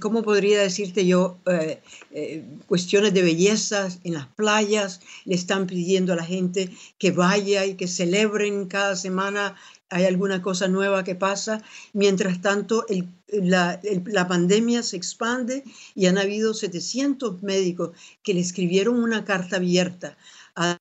¿cómo 0.00 0.22
podría 0.22 0.60
decirte 0.60 1.06
yo? 1.06 1.38
Eh, 1.46 1.80
eh, 2.10 2.44
cuestiones 2.66 3.14
de 3.14 3.22
belleza 3.22 3.88
en 4.04 4.14
las 4.14 4.26
playas, 4.28 5.00
le 5.24 5.34
están 5.34 5.66
pidiendo 5.66 6.12
a 6.12 6.16
la 6.16 6.24
gente 6.24 6.70
que 6.98 7.10
vaya 7.10 7.64
y 7.64 7.74
que 7.74 7.88
celebren 7.88 8.66
cada 8.66 8.96
semana 8.96 9.56
hay 9.88 10.04
alguna 10.04 10.40
cosa 10.40 10.68
nueva 10.68 11.02
que 11.02 11.16
pasa. 11.16 11.62
Mientras 11.92 12.40
tanto, 12.40 12.86
la, 13.28 13.80
la, 14.04 14.28
pandemia 14.28 14.82
se 14.82 14.96
expande 14.96 15.64
y 15.96 16.06
han 16.06 16.16
habido 16.16 16.54
700 16.54 17.42
médicos 17.42 17.90
que 18.22 18.34
le 18.34 18.40
escribieron 18.40 19.02
una 19.02 19.24
carta 19.24 19.56
abierta 19.56 20.16
a 20.54 20.78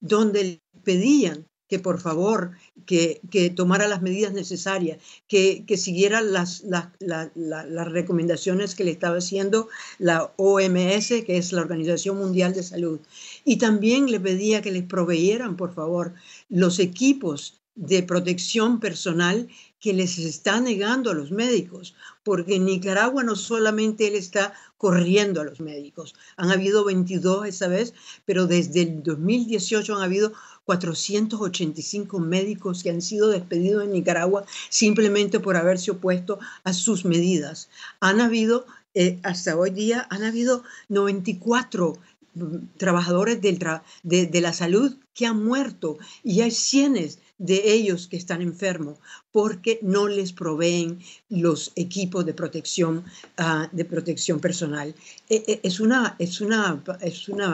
donde 0.00 0.44
le 0.44 0.62
pedían 0.82 1.46
que 1.70 1.78
por 1.78 2.00
favor, 2.00 2.50
que, 2.84 3.20
que 3.30 3.48
tomara 3.48 3.86
las 3.86 4.02
medidas 4.02 4.32
necesarias, 4.32 4.98
que, 5.28 5.64
que 5.66 5.76
siguiera 5.76 6.20
las, 6.20 6.64
las, 6.64 6.88
las, 6.98 7.88
recomendaciones 7.92 8.74
que 8.74 8.82
le 8.82 8.90
estaba 8.90 9.18
haciendo 9.18 9.68
la 9.98 10.32
OMS, 10.36 11.08
que 11.24 11.36
es 11.36 11.52
la 11.52 11.60
Organización 11.60 12.18
Mundial 12.18 12.52
de 12.54 12.64
Salud. 12.64 12.98
Y 13.44 13.58
también 13.58 14.10
le 14.10 14.18
pedía 14.18 14.62
que 14.62 14.72
les 14.72 14.82
proveyeran, 14.82 15.56
por 15.56 15.72
favor, 15.72 16.12
los 16.48 16.80
equipos 16.80 17.59
de 17.74 18.02
protección 18.02 18.80
personal 18.80 19.48
que 19.80 19.94
les 19.94 20.18
está 20.18 20.60
negando 20.60 21.10
a 21.10 21.14
los 21.14 21.30
médicos, 21.30 21.94
porque 22.22 22.56
en 22.56 22.66
Nicaragua 22.66 23.22
no 23.22 23.34
solamente 23.34 24.08
él 24.08 24.14
está 24.14 24.52
corriendo 24.76 25.40
a 25.40 25.44
los 25.44 25.60
médicos, 25.60 26.14
han 26.36 26.50
habido 26.50 26.84
22 26.84 27.46
esa 27.46 27.68
vez, 27.68 27.94
pero 28.26 28.46
desde 28.46 28.82
el 28.82 29.02
2018 29.02 29.96
han 29.96 30.02
habido 30.02 30.32
485 30.66 32.20
médicos 32.20 32.82
que 32.82 32.90
han 32.90 33.02
sido 33.02 33.28
despedidos 33.28 33.84
en 33.84 33.92
Nicaragua 33.92 34.44
simplemente 34.68 35.40
por 35.40 35.56
haberse 35.56 35.90
opuesto 35.90 36.38
a 36.64 36.72
sus 36.72 37.04
medidas. 37.04 37.70
Han 38.00 38.20
habido, 38.20 38.66
eh, 38.94 39.18
hasta 39.22 39.56
hoy 39.56 39.70
día, 39.70 40.06
han 40.10 40.22
habido 40.22 40.62
94 40.88 41.98
mm, 42.34 42.56
trabajadores 42.76 43.40
del 43.40 43.58
de, 44.02 44.40
la 44.40 44.52
salud 44.52 44.96
que 45.14 45.26
han 45.26 45.44
muerto 45.44 45.98
y 46.22 46.42
hay 46.42 46.50
cientos 46.50 47.18
de 47.40 47.72
ellos 47.72 48.06
que 48.06 48.16
están 48.16 48.40
enfermos 48.42 48.98
porque 49.32 49.72
no 49.82 50.06
les 50.06 50.30
proveen 50.32 51.00
los 51.28 51.72
equipos 51.74 52.24
de 52.24 52.34
protección, 52.34 53.02
ah, 53.38 53.68
de 53.72 53.84
protección 53.84 54.38
personal. 54.40 54.94
E, 55.28 55.36
e, 55.50 55.60
es, 55.62 55.80
una, 55.80 56.14
es, 56.18 56.40
una, 56.40 56.82
es, 57.00 57.28
una, 57.28 57.48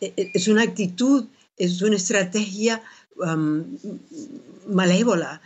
e, 0.00 0.30
es 0.34 0.48
una 0.48 0.62
actitud 0.62 1.26
es 1.56 1.80
una 1.82 1.96
estrategia 1.96 2.82
malévola, 4.66 5.40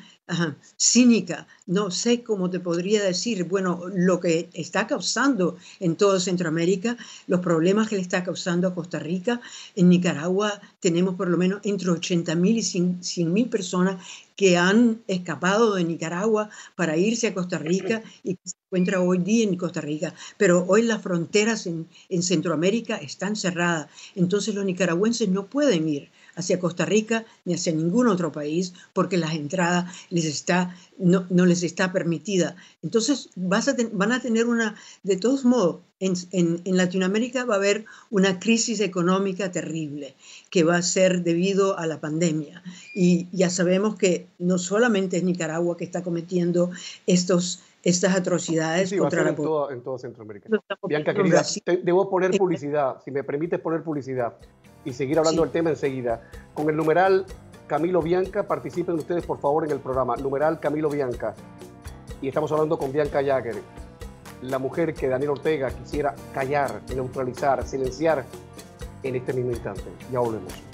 cínica, 0.77 1.47
no 1.67 1.91
sé 1.91 2.23
cómo 2.23 2.51
te 2.51 2.61
podría 2.61 3.03
decir, 3.03 3.45
bueno, 3.45 3.83
lo 3.95 4.19
que 4.19 4.51
está 4.55 4.87
causando 4.87 5.57
en 5.79 5.97
toda 5.97 6.19
Centroamérica, 6.21 6.97
los 7.27 7.41
problemas 7.41 7.89
que 7.89 7.97
le 7.97 8.03
está 8.03 8.25
causando 8.25 8.67
a 8.67 8.75
Costa 8.75 8.99
Rica, 8.99 9.41
en 9.77 9.89
Nicaragua 9.89 10.61
tenemos 10.81 11.15
por 11.15 11.29
lo 11.29 11.39
menos 11.39 11.61
entre 11.63 11.91
80 11.91 12.35
mil 12.35 12.59
y 12.59 12.63
100 12.63 13.33
mil 13.33 13.49
personas 13.49 14.05
que 14.35 14.57
han 14.57 15.03
escapado 15.07 15.75
de 15.75 15.85
Nicaragua 15.85 16.51
para 16.75 16.97
irse 16.97 17.29
a 17.29 17.35
Costa 17.35 17.59
Rica 17.59 18.03
y 18.23 18.35
que 18.35 18.49
se 18.49 18.57
encuentra 18.67 19.01
hoy 19.01 19.19
día 19.19 19.45
en 19.45 19.57
Costa 19.57 19.81
Rica. 19.81 20.15
Pero 20.37 20.67
hoy 20.69 20.83
las 20.83 21.03
fronteras 21.03 21.67
en, 21.67 21.89
en 22.09 22.23
Centroamérica 22.23 22.97
están 22.97 23.37
cerradas, 23.37 23.89
entonces 24.15 24.55
los 24.55 24.65
nicaragüenses 24.65 25.29
no 25.29 25.47
pueden 25.47 25.89
ir 25.89 26.11
hacia 26.37 26.61
Costa 26.61 26.85
Rica 26.85 27.25
ni 27.45 27.55
hacia 27.55 27.73
ningún 27.73 28.07
otro 28.07 28.31
país 28.31 28.75
porque 28.93 29.17
las 29.17 29.35
entradas 29.35 29.93
les 30.11 30.27
está, 30.27 30.77
no, 30.99 31.27
no 31.31 31.47
les 31.47 31.63
está 31.63 31.93
permitida. 31.93 32.57
Entonces 32.83 33.31
vas 33.35 33.69
a 33.69 33.75
van 33.93 34.13
a 34.13 34.21
tener 34.21 34.47
una, 34.47 34.77
de 35.03 35.17
todos 35.17 35.45
modos, 35.45 35.81
en, 35.99 36.13
en, 36.33 36.61
en, 36.65 36.77
Latinoamérica 36.77 37.47
va 37.47 37.55
a 37.55 37.57
haber 37.57 37.87
una 38.11 38.39
crisis 38.39 38.81
económica 38.81 39.51
terrible 39.51 40.15
que 40.51 40.63
va 40.63 40.77
a 40.77 40.83
ser 40.83 41.23
debido 41.23 41.79
a 41.79 41.87
la 41.87 42.01
pandemia. 42.01 42.63
Y 42.95 43.29
ya 43.33 43.49
sabemos 43.49 43.97
que 43.97 44.27
no 44.39 44.59
solamente 44.59 45.17
es 45.17 45.25
Nicaragua 45.25 45.77
que 45.77 45.85
está 45.85 46.03
cometiendo 46.03 46.71
estos 47.07 47.63
estas 47.83 48.17
atrocidades 48.17 48.93
contra 48.99 49.23
la 49.23 49.31
en, 49.31 49.37
en 49.77 49.83
toda 49.83 49.99
Centroamérica. 50.01 50.49
Bianca, 50.89 51.15
querida, 51.15 51.45
debo 51.85 52.11
poner 52.11 52.37
publicidad, 52.37 52.97
si 53.05 53.13
me 53.13 53.23
permites 53.23 53.61
poner 53.61 53.85
publicidad 53.85 54.35
y 54.87 54.93
seguir 54.93 55.19
hablando 55.19 55.43
del 55.43 55.51
tema 55.51 55.69
enseguida. 55.69 56.23
Con 56.55 56.71
el 56.71 56.77
numeral 56.77 57.27
Camilo 57.67 58.01
Bianca, 58.01 58.45
participen 58.45 58.95
ustedes 58.95 59.27
por 59.27 59.39
favor 59.39 59.65
en 59.65 59.73
el 59.73 59.81
programa, 59.81 60.17
numeral 60.17 60.61
Camilo 60.61 60.89
Bianca. 60.89 61.35
Y 62.23 62.29
estamos 62.29 62.51
hablando 62.53 62.79
con 62.79 62.93
Bianca 62.93 63.23
Jagger, 63.23 63.57
la 64.43 64.59
mujer 64.59 64.95
que 64.95 65.09
Daniel 65.09 65.31
Ortega 65.31 65.71
quisiera 65.71 66.15
callar, 66.33 66.81
neutralizar, 66.95 67.67
silenciar 67.67 68.25
en 69.03 69.17
este 69.17 69.33
mismo 69.33 69.51
instante. 69.51 69.85
Ya 70.11 70.21
volvemos. 70.21 70.66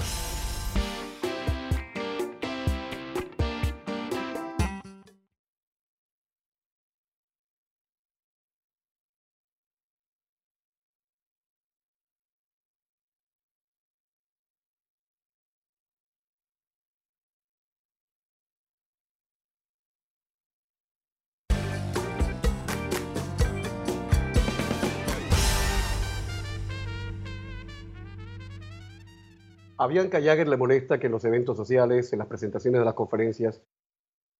A 29.82 29.88
Bianca 29.88 30.20
Jagger 30.20 30.46
le 30.46 30.56
molesta 30.56 31.00
que 31.00 31.06
en 31.06 31.12
los 31.12 31.24
eventos 31.24 31.56
sociales, 31.56 32.12
en 32.12 32.20
las 32.20 32.28
presentaciones 32.28 32.80
de 32.80 32.84
las 32.84 32.94
conferencias, 32.94 33.64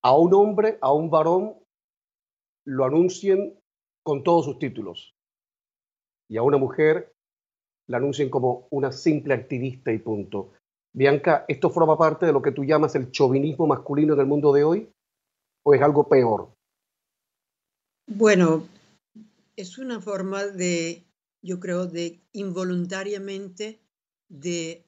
a 0.00 0.16
un 0.16 0.32
hombre, 0.34 0.78
a 0.80 0.92
un 0.92 1.10
varón, 1.10 1.56
lo 2.64 2.84
anuncien 2.84 3.58
con 4.04 4.22
todos 4.22 4.44
sus 4.44 4.60
títulos. 4.60 5.16
Y 6.30 6.36
a 6.36 6.44
una 6.44 6.58
mujer 6.58 7.12
la 7.88 7.96
anuncien 7.96 8.30
como 8.30 8.68
una 8.70 8.92
simple 8.92 9.34
activista 9.34 9.90
y 9.90 9.98
punto. 9.98 10.52
Bianca, 10.94 11.44
¿esto 11.48 11.70
forma 11.70 11.98
parte 11.98 12.24
de 12.24 12.32
lo 12.32 12.40
que 12.40 12.52
tú 12.52 12.62
llamas 12.62 12.94
el 12.94 13.10
chauvinismo 13.10 13.66
masculino 13.66 14.14
en 14.14 14.20
el 14.20 14.26
mundo 14.26 14.52
de 14.52 14.62
hoy? 14.62 14.92
¿O 15.64 15.74
es 15.74 15.82
algo 15.82 16.08
peor? 16.08 16.54
Bueno, 18.06 18.68
es 19.56 19.76
una 19.76 20.00
forma 20.00 20.46
de, 20.46 21.02
yo 21.42 21.58
creo, 21.58 21.86
de 21.86 22.20
involuntariamente 22.30 23.80
de 24.28 24.86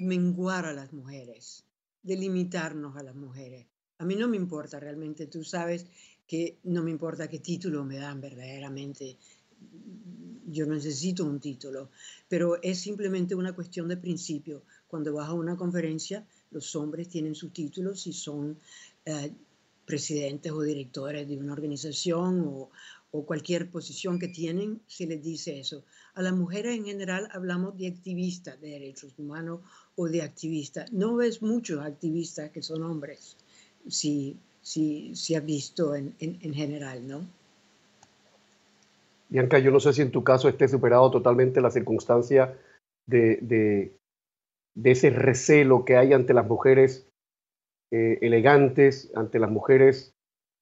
menguar 0.00 0.66
a 0.66 0.72
las 0.72 0.92
mujeres, 0.92 1.64
de 2.02 2.16
limitarnos 2.16 2.96
a 2.96 3.02
las 3.02 3.14
mujeres. 3.14 3.66
A 3.98 4.04
mí 4.04 4.14
no 4.16 4.28
me 4.28 4.36
importa 4.36 4.78
realmente, 4.78 5.26
tú 5.26 5.44
sabes 5.44 5.86
que 6.26 6.58
no 6.64 6.82
me 6.82 6.90
importa 6.90 7.28
qué 7.28 7.38
título 7.38 7.84
me 7.84 7.98
dan 7.98 8.20
verdaderamente. 8.20 9.16
Yo 10.46 10.66
necesito 10.66 11.24
un 11.24 11.40
título, 11.40 11.90
pero 12.28 12.62
es 12.62 12.78
simplemente 12.78 13.34
una 13.34 13.54
cuestión 13.54 13.88
de 13.88 13.96
principio. 13.96 14.62
Cuando 14.86 15.12
vas 15.12 15.28
a 15.28 15.32
una 15.32 15.56
conferencia, 15.56 16.26
los 16.50 16.74
hombres 16.76 17.08
tienen 17.08 17.34
su 17.34 17.50
título 17.50 17.94
si 17.94 18.12
son 18.12 18.58
eh, 19.04 19.32
presidentes 19.84 20.52
o 20.52 20.62
directores 20.62 21.26
de 21.28 21.36
una 21.36 21.52
organización 21.52 22.40
o, 22.46 22.70
o 23.10 23.24
cualquier 23.24 23.70
posición 23.70 24.18
que 24.18 24.28
tienen, 24.28 24.82
se 24.86 25.06
les 25.06 25.22
dice 25.22 25.58
eso. 25.58 25.84
A 26.14 26.22
las 26.22 26.34
mujeres 26.34 26.76
en 26.76 26.84
general 26.84 27.28
hablamos 27.32 27.76
de 27.76 27.88
activistas 27.88 28.60
de 28.60 28.68
derechos 28.70 29.14
humanos 29.18 29.60
o 29.98 30.08
de 30.08 30.22
activistas. 30.22 30.92
No 30.92 31.16
ves 31.16 31.42
muchos 31.42 31.84
activistas 31.84 32.50
que 32.50 32.62
son 32.62 32.84
hombres, 32.84 33.36
si, 33.88 34.38
si, 34.62 35.14
si 35.16 35.34
has 35.34 35.44
visto 35.44 35.96
en, 35.96 36.14
en, 36.20 36.54
general, 36.54 37.06
¿no? 37.06 37.26
Bianca, 39.28 39.58
yo 39.58 39.72
no 39.72 39.80
sé 39.80 39.92
si 39.92 40.02
en 40.02 40.12
tu 40.12 40.22
caso 40.22 40.48
esté 40.48 40.68
superado 40.68 41.10
totalmente 41.10 41.60
la 41.60 41.72
circunstancia 41.72 42.56
de, 43.06 43.38
de, 43.42 43.96
de 44.76 44.90
ese 44.90 45.10
recelo 45.10 45.84
que 45.84 45.96
hay 45.96 46.12
ante 46.12 46.32
las 46.32 46.46
mujeres 46.46 47.08
eh, 47.90 48.18
elegantes, 48.22 49.10
ante 49.16 49.40
las 49.40 49.50
mujeres 49.50 50.14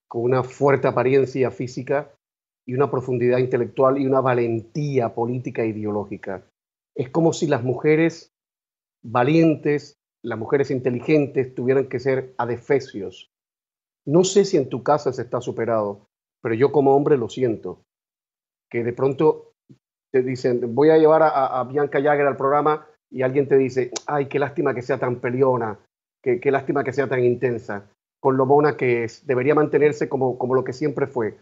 con 0.08 0.22
una 0.22 0.44
fuerte 0.44 0.88
apariencia 0.88 1.50
física 1.50 2.10
y 2.66 2.74
una 2.74 2.90
profundidad 2.90 3.38
intelectual 3.38 3.98
y 3.98 4.06
una 4.06 4.22
valentía 4.22 5.14
política 5.14 5.62
e 5.62 5.68
ideológica. 5.68 6.42
Es 6.94 7.10
como 7.10 7.34
si 7.34 7.46
las 7.46 7.62
mujeres 7.62 8.32
valientes, 9.10 9.98
las 10.22 10.38
mujeres 10.38 10.70
inteligentes 10.70 11.54
tuvieran 11.54 11.88
que 11.88 12.00
ser 12.00 12.34
adefesios. 12.38 13.30
No 14.06 14.24
sé 14.24 14.44
si 14.44 14.56
en 14.56 14.68
tu 14.68 14.82
casa 14.82 15.12
se 15.12 15.22
está 15.22 15.40
superado, 15.40 16.06
pero 16.42 16.54
yo 16.54 16.72
como 16.72 16.94
hombre 16.94 17.16
lo 17.16 17.28
siento. 17.28 17.82
Que 18.70 18.84
de 18.84 18.92
pronto 18.92 19.52
te 20.12 20.22
dicen, 20.22 20.74
voy 20.74 20.90
a 20.90 20.98
llevar 20.98 21.22
a, 21.22 21.62
Bianca 21.64 22.00
Jagger 22.00 22.26
al 22.26 22.36
programa 22.36 22.86
y 23.10 23.22
alguien 23.22 23.48
te 23.48 23.56
dice, 23.56 23.90
ay, 24.06 24.26
qué 24.26 24.38
lástima 24.38 24.74
que 24.74 24.82
sea 24.82 24.98
tan 24.98 25.20
peleona, 25.20 25.78
qué, 26.22 26.50
lástima 26.50 26.82
que 26.84 26.92
sea 26.92 27.08
tan 27.08 27.22
intensa, 27.24 27.88
con 28.20 28.36
lo 28.36 28.46
mona 28.46 28.76
que 28.76 29.04
es, 29.04 29.26
debería 29.26 29.54
mantenerse 29.54 30.08
como, 30.08 30.38
como 30.38 30.54
lo 30.54 30.64
que 30.64 30.72
siempre 30.72 31.06
fue, 31.06 31.38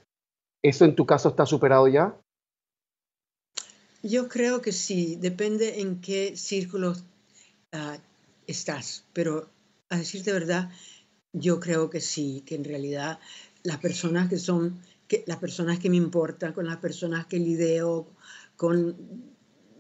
¿Eso 0.65 0.87
en 0.87 0.95
tu 0.95 1.05
caso 1.05 1.29
está 1.29 1.45
superado 1.45 1.89
ya? 1.89 2.19
Yo 4.03 4.29
creo 4.31 4.63
que 4.63 4.73
sí, 4.73 5.17
depende 5.21 5.83
en 5.83 6.01
qué 6.01 6.39
círculos 6.39 7.05
ah, 7.75 7.99
estás, 8.47 9.05
pero 9.13 9.51
a 9.91 9.99
decirte 9.99 10.33
verdad, 10.33 10.71
yo 11.33 11.61
creo 11.61 11.91
que 11.91 12.01
sí, 12.01 12.43
que 12.47 12.55
en 12.55 12.65
realidad 12.65 13.19
las 13.63 13.79
personas 13.79 14.29
que 14.29 14.39
son, 14.39 14.81
que, 15.09 15.25
las 15.27 15.39
personas 15.39 15.79
que 15.79 15.91
me 15.91 15.97
importan, 15.97 16.53
con 16.53 16.67
las 16.67 16.79
personas 16.79 17.27
que 17.27 17.39
lidio, 17.39 18.07
con, 18.57 18.97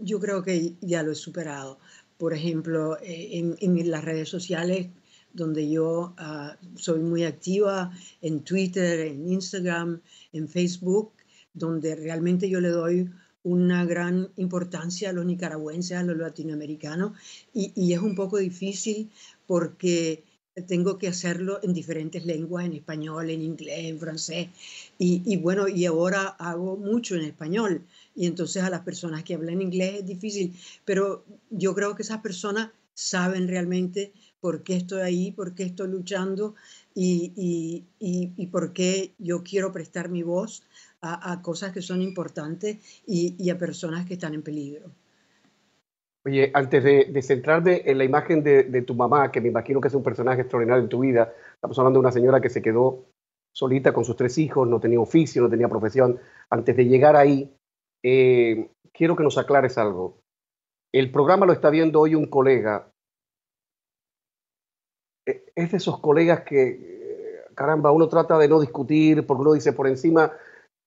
yo 0.01 0.21
creo 0.21 0.43
que 0.43 0.75
ya 0.81 1.03
lo 1.03 1.13
he 1.13 1.15
superado. 1.15 1.79
Por 2.19 2.35
ejemplo, 2.35 2.99
eh, 3.01 3.39
en, 3.39 3.57
en 3.61 3.91
las 3.91 4.05
redes 4.05 4.29
sociales 4.29 4.89
donde 5.35 5.69
yo 5.69 6.15
ah, 6.17 6.57
soy 6.77 7.01
muy 7.01 7.25
activa 7.25 7.93
en 8.23 8.43
Twitter, 8.45 9.01
en 9.01 9.31
Instagram, 9.31 10.01
en 10.33 10.49
Facebook, 10.49 11.13
donde 11.53 11.97
realmente 11.97 12.49
yo 12.49 12.61
le 12.61 12.69
doy 12.69 13.11
una 13.45 13.85
gran 13.85 14.31
importancia 14.37 15.11
a 15.11 15.13
los 15.13 15.25
nicaragüenses, 15.25 15.97
a 15.97 16.03
los 16.03 16.17
latinoamericanos, 16.17 17.13
y, 17.53 17.93
es 17.93 18.01
un 18.01 18.17
poco 18.17 18.39
difícil 18.39 19.11
porque 19.47 20.25
tengo 20.67 20.99
que 20.99 21.09
hacerlo 21.09 21.61
en 21.63 21.75
diferentes 21.75 22.25
lenguas, 22.25 22.65
en 22.65 22.75
español, 22.75 23.31
en 23.31 23.43
inglés, 23.43 23.85
en 23.85 23.99
francés, 24.01 24.49
y, 24.99 25.23
y, 25.25 25.37
bueno, 25.37 25.69
y 25.69 25.85
ahora 25.85 26.29
hago 26.39 26.77
mucho 26.77 27.15
en 27.15 27.23
español, 27.23 27.83
y 28.17 28.27
entonces 28.27 28.63
a 28.63 28.71
las 28.71 28.81
personas 28.81 29.25
que 29.25 29.35
hablan 29.35 29.63
inglés 29.63 30.01
es 30.01 30.07
difícil, 30.07 30.55
pero 30.85 31.25
yo 31.51 31.75
creo 31.75 31.95
que 31.95 32.03
esas 32.03 32.21
personas 32.21 32.71
saben 32.95 33.49
realmente 33.49 34.13
por 34.41 34.63
qué 34.63 34.77
estoy 34.77 35.01
ahí, 35.03 35.33
por 35.33 35.55
qué 35.55 35.65
estoy 35.65 35.89
luchando 35.89 36.55
y, 36.95 37.83
y, 37.99 38.47
por 38.49 38.73
qué 38.73 39.15
yo 39.19 39.43
quiero 39.43 39.73
prestar 39.73 40.09
mi 40.09 40.23
voz 40.23 40.63
a, 41.05 41.43
cosas 41.43 41.73
que 41.73 41.83
son 41.83 42.01
importantes 42.01 43.03
y, 43.07 43.51
a 43.51 43.59
personas 43.59 44.07
que 44.07 44.15
están 44.15 44.35
en 44.35 44.43
peligro. 44.43 44.91
Oye, 46.27 46.51
antes 46.55 46.83
de, 46.83 47.23
centrarme 47.23 47.83
en 47.85 47.99
la 47.99 48.05
imagen 48.05 48.43
de, 48.43 48.83
tu 48.83 48.95
mamá, 48.95 49.31
que 49.31 49.41
me 49.41 49.49
imagino 49.49 49.81
que 49.81 49.89
es 49.89 49.95
un 49.95 50.03
personaje 50.03 50.41
extraordinario 50.41 50.83
en 50.83 50.89
tu 50.89 51.01
vida, 51.01 51.33
estamos 51.55 51.79
hablando 51.79 51.99
de 51.99 52.07
una 52.07 52.13
señora 52.13 52.41
que 52.41 52.49
se 52.49 52.63
quedó 52.63 53.05
solita 53.53 53.93
con 53.93 54.05
sus 54.05 54.17
tres 54.17 54.39
hijos, 54.39 54.67
no 54.67 54.81
tenía 54.81 55.01
oficio, 55.01 55.43
no 55.43 55.51
tenía 55.51 55.69
profesión. 55.69 56.19
Antes 56.51 56.77
de 56.77 56.87
llegar 56.87 57.15
ahí, 57.15 57.55
eh, 58.03 58.71
quiero 58.93 59.15
que 59.15 59.23
nos 59.23 59.39
aclares 59.39 59.79
algo. 59.79 60.19
El 60.93 61.13
programa 61.13 61.47
lo 61.47 61.53
está 61.53 61.71
viendo 61.71 62.01
hoy 62.01 62.15
un 62.15 62.27
colega 62.27 62.89
eh, 65.27 65.45
es 65.55 65.71
de 65.71 65.77
esos 65.77 66.01
colegas 66.01 66.43
que, 66.43 66.69
eh, 66.69 67.45
caramba, 67.55 67.91
uno 67.93 68.09
trata 68.09 68.39
de 68.39 68.49
no 68.49 68.61
discutir 68.61 69.27
porque 69.27 69.43
uno 69.43 69.53
dice 69.55 69.73
por 69.73 69.87
encima 69.87 70.33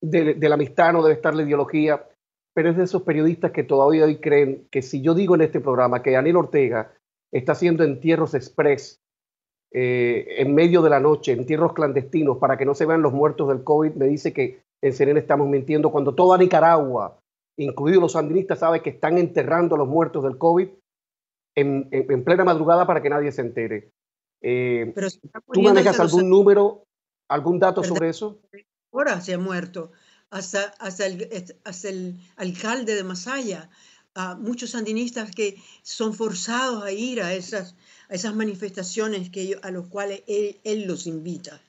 de, 0.02 0.36
la 0.36 0.56
amistad 0.56 0.94
no 0.94 1.04
debe 1.04 1.16
estar 1.16 1.36
la 1.36 1.44
ideología, 1.44 2.08
pero 2.54 2.70
es 2.70 2.78
de 2.78 2.84
esos 2.84 3.04
periodistas 3.04 3.52
que 3.52 3.64
todavía 3.64 4.06
hoy 4.06 4.18
creen 4.18 4.68
que 4.72 4.82
si 4.82 5.02
yo 5.02 5.14
digo 5.14 5.36
en 5.36 5.42
este 5.42 5.60
programa 5.60 6.02
que 6.02 6.12
Daniel 6.12 6.38
Ortega 6.38 6.94
está 7.32 7.52
haciendo 7.54 7.84
entierros 7.84 8.34
express 8.34 9.00
eh, 9.74 10.26
en 10.38 10.56
medio 10.56 10.82
de 10.82 10.90
la 10.90 11.00
noche, 11.00 11.34
entierros 11.34 11.74
clandestinos 11.74 12.38
para 12.38 12.58
que 12.58 12.66
no 12.66 12.74
se 12.74 12.86
vean 12.86 13.02
los 13.02 13.14
muertos 13.14 13.50
del 13.50 13.64
COVID, 13.64 13.94
me 13.94 14.08
dice 14.08 14.34
que 14.34 14.62
en 14.82 14.94
Serena 14.94 15.20
estamos 15.20 15.48
mintiendo 15.48 15.92
cuando 15.92 16.16
toda 16.16 16.38
Nicaragua, 16.38 17.20
incluidos 17.58 18.02
los 18.02 18.12
sandinistas, 18.14 18.60
sabe 18.60 18.82
que 18.82 18.92
están 18.92 19.18
enterrando 19.18 19.76
a 19.76 19.78
los 19.78 19.88
muertos 19.88 20.24
del 20.24 20.38
COVID 20.38 20.70
en 21.56 22.24
plena 22.24 22.44
madrugada 22.44 22.86
para 22.86 23.02
que 23.02 23.10
nadie 23.10 23.32
se 23.32 23.42
entere. 23.42 23.92
Eh, 24.42 24.94
¿Tú 25.52 25.62
manejas 25.62 26.00
algún 26.00 26.30
número, 26.30 26.84
algún 27.30 27.60
dato 27.60 27.84
sobre 27.84 28.10
eso? 28.10 28.40
Ahora 28.98 29.22
se 29.22 29.36
ha 29.36 29.38
muerto. 29.38 29.92
Hasta, 30.32 30.74
hasta, 30.80 31.06
el, 31.06 31.30
hasta 31.64 31.90
el 31.90 32.20
alcalde 32.36 32.96
de 32.96 33.04
Masaya, 33.04 33.70
a 34.16 34.34
muchos 34.34 34.72
sandinistas 34.72 35.30
que 35.30 35.62
son 35.84 36.16
forzados 36.16 36.84
a 36.84 36.92
ir 36.92 37.22
a 37.22 37.36
esas, 37.36 37.76
a 38.10 38.16
esas 38.16 38.34
manifestaciones 38.34 39.30
que 39.30 39.60
a 39.62 39.70
los 39.70 39.88
cuales 39.88 40.24
él, 40.26 40.60
él 40.64 40.88
los 40.88 41.06
invita. 41.06 41.62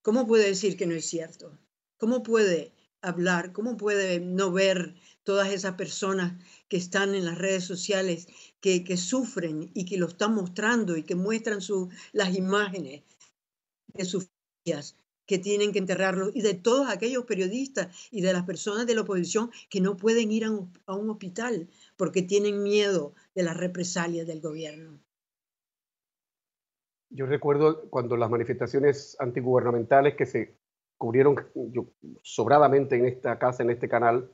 ¿Cómo 0.00 0.26
puede 0.26 0.46
decir 0.46 0.78
que 0.78 0.86
no 0.86 0.94
es 0.94 1.04
cierto? 1.04 1.58
¿Cómo 1.98 2.22
puede 2.22 2.72
hablar? 3.02 3.52
¿Cómo 3.52 3.76
puede 3.76 4.18
no 4.18 4.50
ver 4.50 4.94
todas 5.24 5.50
esas 5.50 5.74
personas 5.74 6.42
que 6.70 6.78
están 6.78 7.14
en 7.14 7.26
las 7.26 7.36
redes 7.36 7.64
sociales, 7.64 8.28
que, 8.62 8.96
sufren 8.96 9.70
y 9.74 9.84
que 9.84 9.98
lo 9.98 10.06
están 10.06 10.34
mostrando 10.34 10.96
y 10.96 11.02
que 11.02 11.16
muestran 11.16 11.58
las 12.12 12.34
imágenes 12.34 13.02
de 13.88 14.04
sus 14.06 14.30
familias 14.64 14.96
que 15.30 15.38
tienen 15.38 15.70
que 15.70 15.78
enterrarlos 15.78 16.34
y 16.34 16.42
de 16.42 16.54
todos 16.54 16.90
aquellos 16.90 17.24
periodistas 17.24 18.08
y 18.10 18.20
de 18.20 18.32
las 18.32 18.42
personas 18.42 18.84
de 18.84 18.96
la 18.96 19.02
oposición 19.02 19.52
que 19.68 19.80
no 19.80 19.96
pueden 19.96 20.32
ir 20.32 20.44
a 20.44 20.50
un, 20.50 21.08
hospital 21.08 21.68
porque 21.96 22.22
tienen 22.22 22.64
miedo 22.64 23.14
de 23.32 23.44
las 23.44 23.56
represalias 23.56 24.26
del 24.26 24.40
gobierno. 24.40 24.98
Yo 27.10 27.26
recuerdo 27.26 27.88
cuando 27.90 28.16
las 28.16 28.28
manifestaciones 28.28 29.16
antigubernamentales 29.20 30.16
que 30.16 30.26
se 30.26 30.56
cubrieron 30.98 31.36
sobradamente 32.22 32.96
en 32.96 33.06
esta 33.06 33.38
casa, 33.38 33.62
en 33.62 33.70
este 33.70 33.88
canal, 33.88 34.32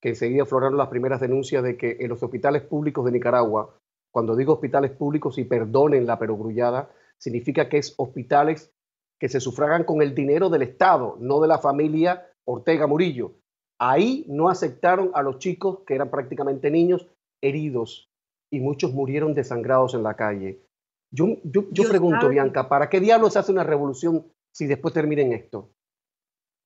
que 0.00 0.08
enseguida 0.08 0.42
afloraron 0.42 0.76
las 0.76 0.88
primeras 0.88 1.20
denuncias 1.20 1.62
de 1.62 1.76
que 1.76 1.98
en 2.00 2.08
los 2.08 2.20
hospitales 2.20 2.62
públicos 2.62 3.04
de 3.04 3.12
Nicaragua, 3.12 3.78
cuando 4.10 4.34
digo 4.34 4.54
hospitales 4.54 4.90
públicos 4.90 5.38
y 5.38 5.44
perdonen 5.44 6.04
la 6.04 6.18
perogrullada, 6.18 6.90
significa 7.16 7.68
que 7.68 7.78
es 7.78 7.94
hospitales 7.96 8.72
que 9.18 9.28
se 9.28 9.40
sufragan 9.40 9.84
con 9.84 10.02
el 10.02 10.14
dinero 10.14 10.50
del 10.50 10.62
Estado, 10.62 11.16
no 11.20 11.40
de 11.40 11.48
la 11.48 11.58
familia 11.58 12.26
Ortega 12.44 12.86
Murillo. 12.86 13.34
Ahí 13.78 14.24
no 14.28 14.48
aceptaron 14.48 15.10
a 15.14 15.22
los 15.22 15.38
chicos, 15.38 15.80
que 15.86 15.94
eran 15.94 16.10
prácticamente 16.10 16.70
niños, 16.70 17.06
heridos 17.42 18.10
y 18.50 18.60
muchos 18.60 18.92
murieron 18.92 19.34
desangrados 19.34 19.94
en 19.94 20.02
la 20.02 20.14
calle. 20.14 20.62
Yo, 21.10 21.36
yo, 21.44 21.88
pregunto, 21.88 22.28
Bianca, 22.28 22.68
¿para 22.68 22.88
qué 22.88 23.00
diablos 23.00 23.32
se 23.32 23.38
hace 23.38 23.52
una 23.52 23.64
revolución 23.64 24.26
si 24.52 24.66
después 24.66 24.92
termina 24.92 25.22
en 25.22 25.32
esto? 25.32 25.70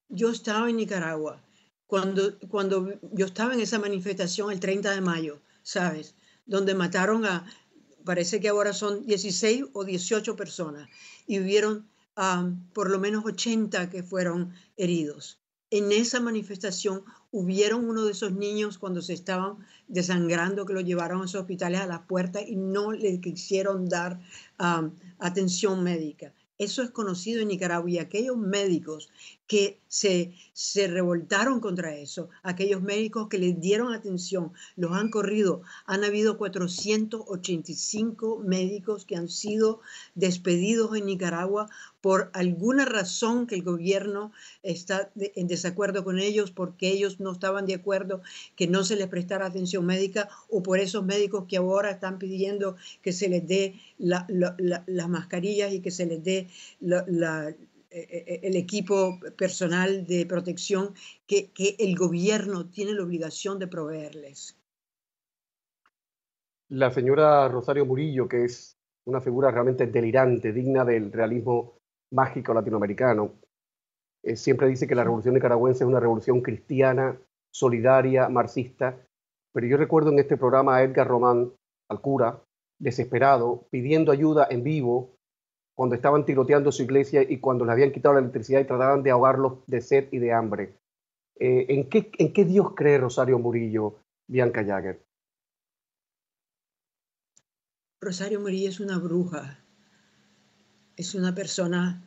Yo 0.09 0.31
estaba 0.31 0.69
en 0.71 0.77
Nicaragua 0.77 1.43
cuando, 1.87 2.39
cuando 2.49 2.89
yo 3.13 3.27
estaba 3.27 3.55
en 3.55 3.61
esa 3.61 3.79
manifestación 3.79 4.51
el 4.51 4.61
30 4.61 4.93
de 4.93 5.01
mayo, 5.01 5.41
¿sabes? 5.63 6.15
Donde 6.47 6.75
mataron 6.75 7.25
a, 7.27 7.47
parece 8.05 8.41
que 8.41 8.49
ahora 8.49 8.73
son 8.73 9.07
16 9.07 9.67
o 9.73 9.85
18 9.85 10.37
personas 10.37 10.89
y 11.27 11.39
hubieron 11.39 11.89
por 12.73 12.91
lo 12.91 12.99
menos 12.99 13.25
80 13.25 13.91
que 13.91 14.03
fueron 14.03 14.53
heridos. 14.77 15.39
en 15.71 15.93
esa 15.93 16.21
manifestación 16.21 17.05
hubieron 17.31 17.89
uno 17.89 18.05
de 18.05 18.13
esos 18.13 18.33
niños 18.33 18.77
cuando 18.77 19.03
se 19.03 19.13
estaban 19.13 19.59
desangrando 19.87 20.67
que 20.67 20.73
lo 20.73 20.81
llevaron 20.81 21.23
a 21.23 21.27
esos 21.27 21.43
hospitales 21.43 21.81
a 21.81 21.87
las 21.87 22.01
puertas 22.01 22.43
y 22.47 22.57
no 22.57 22.93
le 22.93 23.21
quisieron 23.21 23.89
dar 23.89 24.21
um, 24.59 24.91
atención 25.19 25.85
médica. 25.85 26.35
Eso 26.61 26.83
es 26.83 26.91
conocido 26.91 27.41
en 27.41 27.49
Nicaragua 27.49 27.89
y 27.89 27.97
aquellos 27.97 28.37
médicos 28.37 29.09
que 29.47 29.81
se, 29.89 30.35
se 30.53 30.89
revoltaron 30.89 31.59
contra 31.59 31.97
eso, 31.97 32.29
aquellos 32.43 32.83
médicos 32.83 33.29
que 33.29 33.39
les 33.39 33.59
dieron 33.59 33.95
atención, 33.95 34.53
los 34.77 34.93
han 34.93 35.11
corrido. 35.11 35.63
Han 35.87 36.05
habido 36.05 36.37
485 36.37 38.43
médicos 38.45 39.07
que 39.07 39.17
han 39.17 39.31
sido 39.31 39.81
despedidos 40.15 40.95
en 40.95 41.07
Nicaragua 41.07 41.71
por 42.01 42.31
alguna 42.33 42.85
razón 42.85 43.47
que 43.47 43.55
el 43.55 43.63
gobierno 43.63 44.33
está 44.63 45.11
en 45.17 45.47
desacuerdo 45.47 46.05
con 46.05 46.19
ellos, 46.19 46.51
porque 46.51 46.89
ellos 46.89 47.21
no 47.21 47.33
estaban 47.33 47.67
de 47.67 47.75
acuerdo 47.75 48.23
que 48.57 48.67
no 48.67 48.85
se 48.85 48.97
les 48.97 49.09
prestara 49.09 49.47
atención 49.47 49.85
médica, 49.85 50.29
o 50.49 50.63
por 50.63 50.79
esos 50.79 51.05
médicos 51.05 51.45
que 51.49 51.59
ahora 51.59 51.91
están 51.91 52.19
pidiendo 52.19 52.77
que 53.03 53.13
se 53.13 53.29
les 53.29 53.47
dé 53.47 53.75
las 53.99 55.09
mascarillas 55.09 55.73
y 55.73 55.81
que 55.81 55.91
se 55.91 56.07
les 56.07 56.25
dé 56.25 56.49
e, 56.81 57.57
e, 57.91 58.41
el 58.45 58.57
equipo 58.57 59.19
personal 59.37 60.07
de 60.07 60.25
protección 60.27 60.95
que 61.27 61.51
el 61.79 61.97
gobierno 61.97 62.67
tiene 62.71 62.95
la 62.95 63.03
obligación 63.03 63.59
de 63.59 63.67
proveerles. 63.67 64.57
La 66.71 66.93
señora 66.93 67.49
Rosario 67.49 67.85
Murillo, 67.85 68.29
que 68.29 68.45
es 68.45 68.77
una 69.05 69.21
figura 69.21 69.51
realmente 69.51 69.89
delirante, 69.89 70.53
digna 70.53 70.85
del 70.85 71.11
realismo 71.11 71.80
mágico 72.11 72.55
latinoamericano. 72.55 73.33
Eh, 74.23 74.37
siempre 74.37 74.69
dice 74.69 74.87
que 74.87 74.95
la 74.95 75.05
revolución 75.05 75.35
nicaragüense 75.35 75.85
es 75.85 75.89
una 75.89 76.01
revolución 76.01 76.41
cristiana, 76.41 77.19
solidaria, 77.51 78.29
marxista, 78.29 78.97
pero 79.53 79.67
yo 79.67 79.77
recuerdo 79.77 80.11
en 80.11 80.19
este 80.19 80.37
programa 80.37 80.77
a 80.77 80.83
Edgar 80.83 81.09
Román, 81.09 81.53
al 81.89 82.01
cura, 82.01 82.43
desesperado, 82.79 83.67
pidiendo 83.71 84.13
ayuda 84.13 84.47
en 84.51 84.63
vivo 84.63 85.17
cuando 85.75 85.95
estaban 85.95 86.25
tiroteando 86.25 86.71
su 86.73 86.83
iglesia 86.83 87.23
y 87.23 87.39
cuando 87.39 87.65
le 87.65 87.73
habían 87.73 87.93
quitado 87.93 88.15
la 88.15 88.21
electricidad 88.21 88.61
y 88.61 88.67
trataban 88.67 89.03
de 89.03 89.11
ahogarlos 89.11 89.59
de 89.67 89.81
sed 89.81 90.09
y 90.13 90.19
de 90.19 90.33
hambre. 90.33 90.77
Eh, 91.39 91.67
¿en, 91.69 91.89
qué, 91.89 92.11
¿En 92.19 92.33
qué 92.33 92.45
Dios 92.45 92.75
cree 92.77 92.99
Rosario 92.99 93.39
Murillo, 93.39 93.97
Bianca 94.29 94.65
Jagger? 94.65 95.03
Rosario 98.01 98.41
Murillo 98.41 98.69
es 98.69 98.81
una 98.81 98.99
bruja, 98.99 99.65
es 100.97 101.15
una 101.15 101.35
persona 101.35 102.03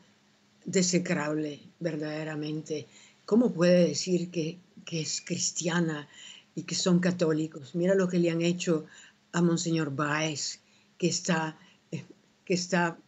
desecrable 0.66 1.60
verdaderamente. 1.80 2.88
¿Cómo 3.26 3.54
puede 3.54 3.88
decir 3.88 4.30
que, 4.30 4.60
es 4.92 5.22
cristiana 5.22 6.08
y 6.56 6.64
que 6.64 6.76
son 6.76 7.00
católicos? 7.00 7.74
Mira 7.76 7.96
lo 7.96 8.08
que 8.08 8.20
le 8.20 8.30
han 8.30 8.42
hecho 8.42 8.86
a 9.32 9.42
Monseñor 9.42 9.96
Báez, 9.96 10.60
que 10.98 11.08
está, 11.08 11.58
eh, 11.92 12.06
que 12.46 12.54
está, 12.54 13.00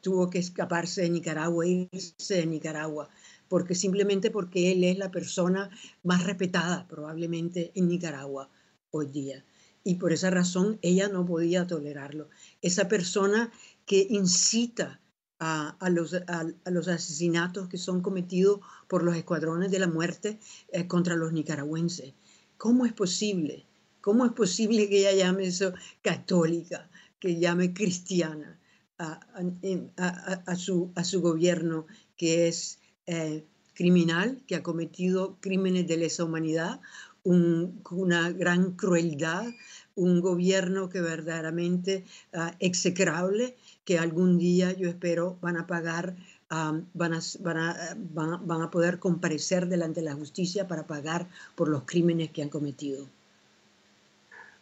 tuvo 0.00 0.30
que 0.30 0.38
escaparse 0.38 1.02
de 1.02 1.10
Nicaragua, 1.10 1.66
irse 1.66 2.34
de 2.34 2.46
Nicaragua, 2.46 3.10
porque 3.48 3.74
simplemente 3.74 4.30
porque 4.30 4.72
él 4.72 4.84
es 4.84 4.98
la 4.98 5.10
persona 5.10 5.70
más 6.02 6.24
respetada 6.24 6.86
probablemente 6.88 7.72
en 7.74 7.88
Nicaragua 7.88 8.48
hoy 8.90 9.06
día. 9.06 9.44
Y 9.84 9.96
por 9.96 10.12
esa 10.12 10.30
razón 10.30 10.78
ella 10.82 11.08
no 11.08 11.24
podía 11.26 11.66
tolerarlo. 11.66 12.28
Esa 12.62 12.88
persona 12.88 13.52
que 13.84 14.06
incita 14.10 15.00
a, 15.38 15.76
los, 15.90 16.14
a, 16.14 16.70
los, 16.70 16.88
asesinatos 16.88 17.68
que 17.68 17.78
son 17.78 18.00
cometidos 18.00 18.60
por 18.88 19.02
los 19.02 19.16
escuadrones 19.16 19.70
de 19.70 19.78
la 19.78 19.86
muerte 19.86 20.38
eh, 20.68 20.86
contra 20.86 21.16
los 21.16 21.32
nicaragüenses. 21.32 22.14
¿Cómo 22.56 22.86
es 22.86 22.92
posible? 22.92 23.66
¿Cómo 24.00 24.24
es 24.24 24.32
posible 24.32 24.88
que 24.88 25.00
ella 25.00 25.12
llame 25.12 25.46
eso 25.46 25.74
católica, 26.00 26.88
que 27.18 27.38
llame 27.38 27.74
cristiana 27.74 28.58
a, 28.98 30.56
su, 30.56 30.90
a 30.94 31.04
su, 31.04 31.20
gobierno 31.20 31.86
que 32.16 32.48
es 32.48 32.78
eh, 33.06 33.44
criminal, 33.74 34.42
que 34.46 34.56
ha 34.56 34.62
cometido 34.62 35.36
crímenes 35.40 35.86
de 35.86 35.98
lesa 35.98 36.24
humanidad, 36.24 36.80
una 37.24 38.30
gran 38.30 38.72
crueldad, 38.72 39.46
un 39.96 40.20
gobierno 40.20 40.88
que 40.88 41.00
verdaderamente 41.00 42.04
uh, 42.32 42.52
execrable 42.60 43.56
que 43.86 43.98
algún 44.00 44.36
día 44.36 44.72
yo 44.72 44.88
espero 44.88 45.36
van 45.40 45.56
a 45.56 45.66
pagar, 45.66 46.16
van, 46.50 47.14
a, 47.14 47.20
van, 47.96 48.62
a, 48.62 48.70
poder 48.70 48.98
comparecer 48.98 49.68
delante 49.68 50.00
de 50.00 50.06
la 50.06 50.14
justicia 50.14 50.66
para 50.66 50.88
pagar 50.88 51.28
por 51.54 51.68
los 51.68 51.84
crímenes 51.84 52.30
que 52.32 52.42
han 52.42 52.48
cometido. 52.48 53.06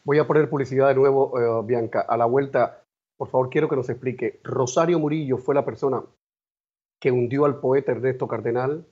Voy 0.04 0.18
a 0.18 0.26
poner 0.26 0.50
publicidad 0.50 0.88
de 0.88 0.94
nuevo, 0.94 1.40
eh, 1.40 1.66
Bianca. 1.66 2.02
A 2.02 2.18
la 2.18 2.26
vuelta, 2.26 2.84
por 3.16 3.30
favor, 3.30 3.48
quiero 3.48 3.66
que 3.66 3.76
nos 3.76 3.88
explique. 3.88 4.40
Rosario 4.44 4.98
Murillo 4.98 5.38
fue 5.38 5.54
la 5.54 5.64
persona 5.64 6.02
que 7.00 7.10
hundió 7.10 7.46
al 7.46 7.60
poeta 7.60 7.92
Ernesto 7.92 8.28
Cardenal 8.28 8.86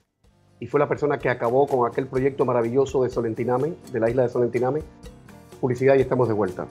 y 0.59 0.65
fue 0.65 0.79
la 0.79 0.89
persona 0.89 1.19
que 1.19 1.29
acabó 1.29 1.67
con 1.67 1.87
aquel 1.87 2.07
proyecto 2.07 2.43
maravilloso 2.43 3.03
de 3.03 3.11
Solentiname, 3.11 3.75
de 3.91 3.99
la 3.99 4.09
isla 4.09 4.23
de 4.23 4.29
Solentiname. 4.29 4.81
Publicidad 5.61 5.95
y 5.95 6.01
estamos 6.01 6.27
de 6.27 6.33
vuelta. 6.33 6.67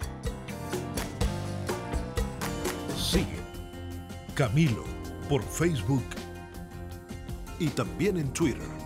Camilo 4.35 4.85
por 5.29 5.42
Facebook 5.42 6.05
y 7.59 7.68
también 7.68 8.16
en 8.16 8.33
Twitter. 8.33 8.82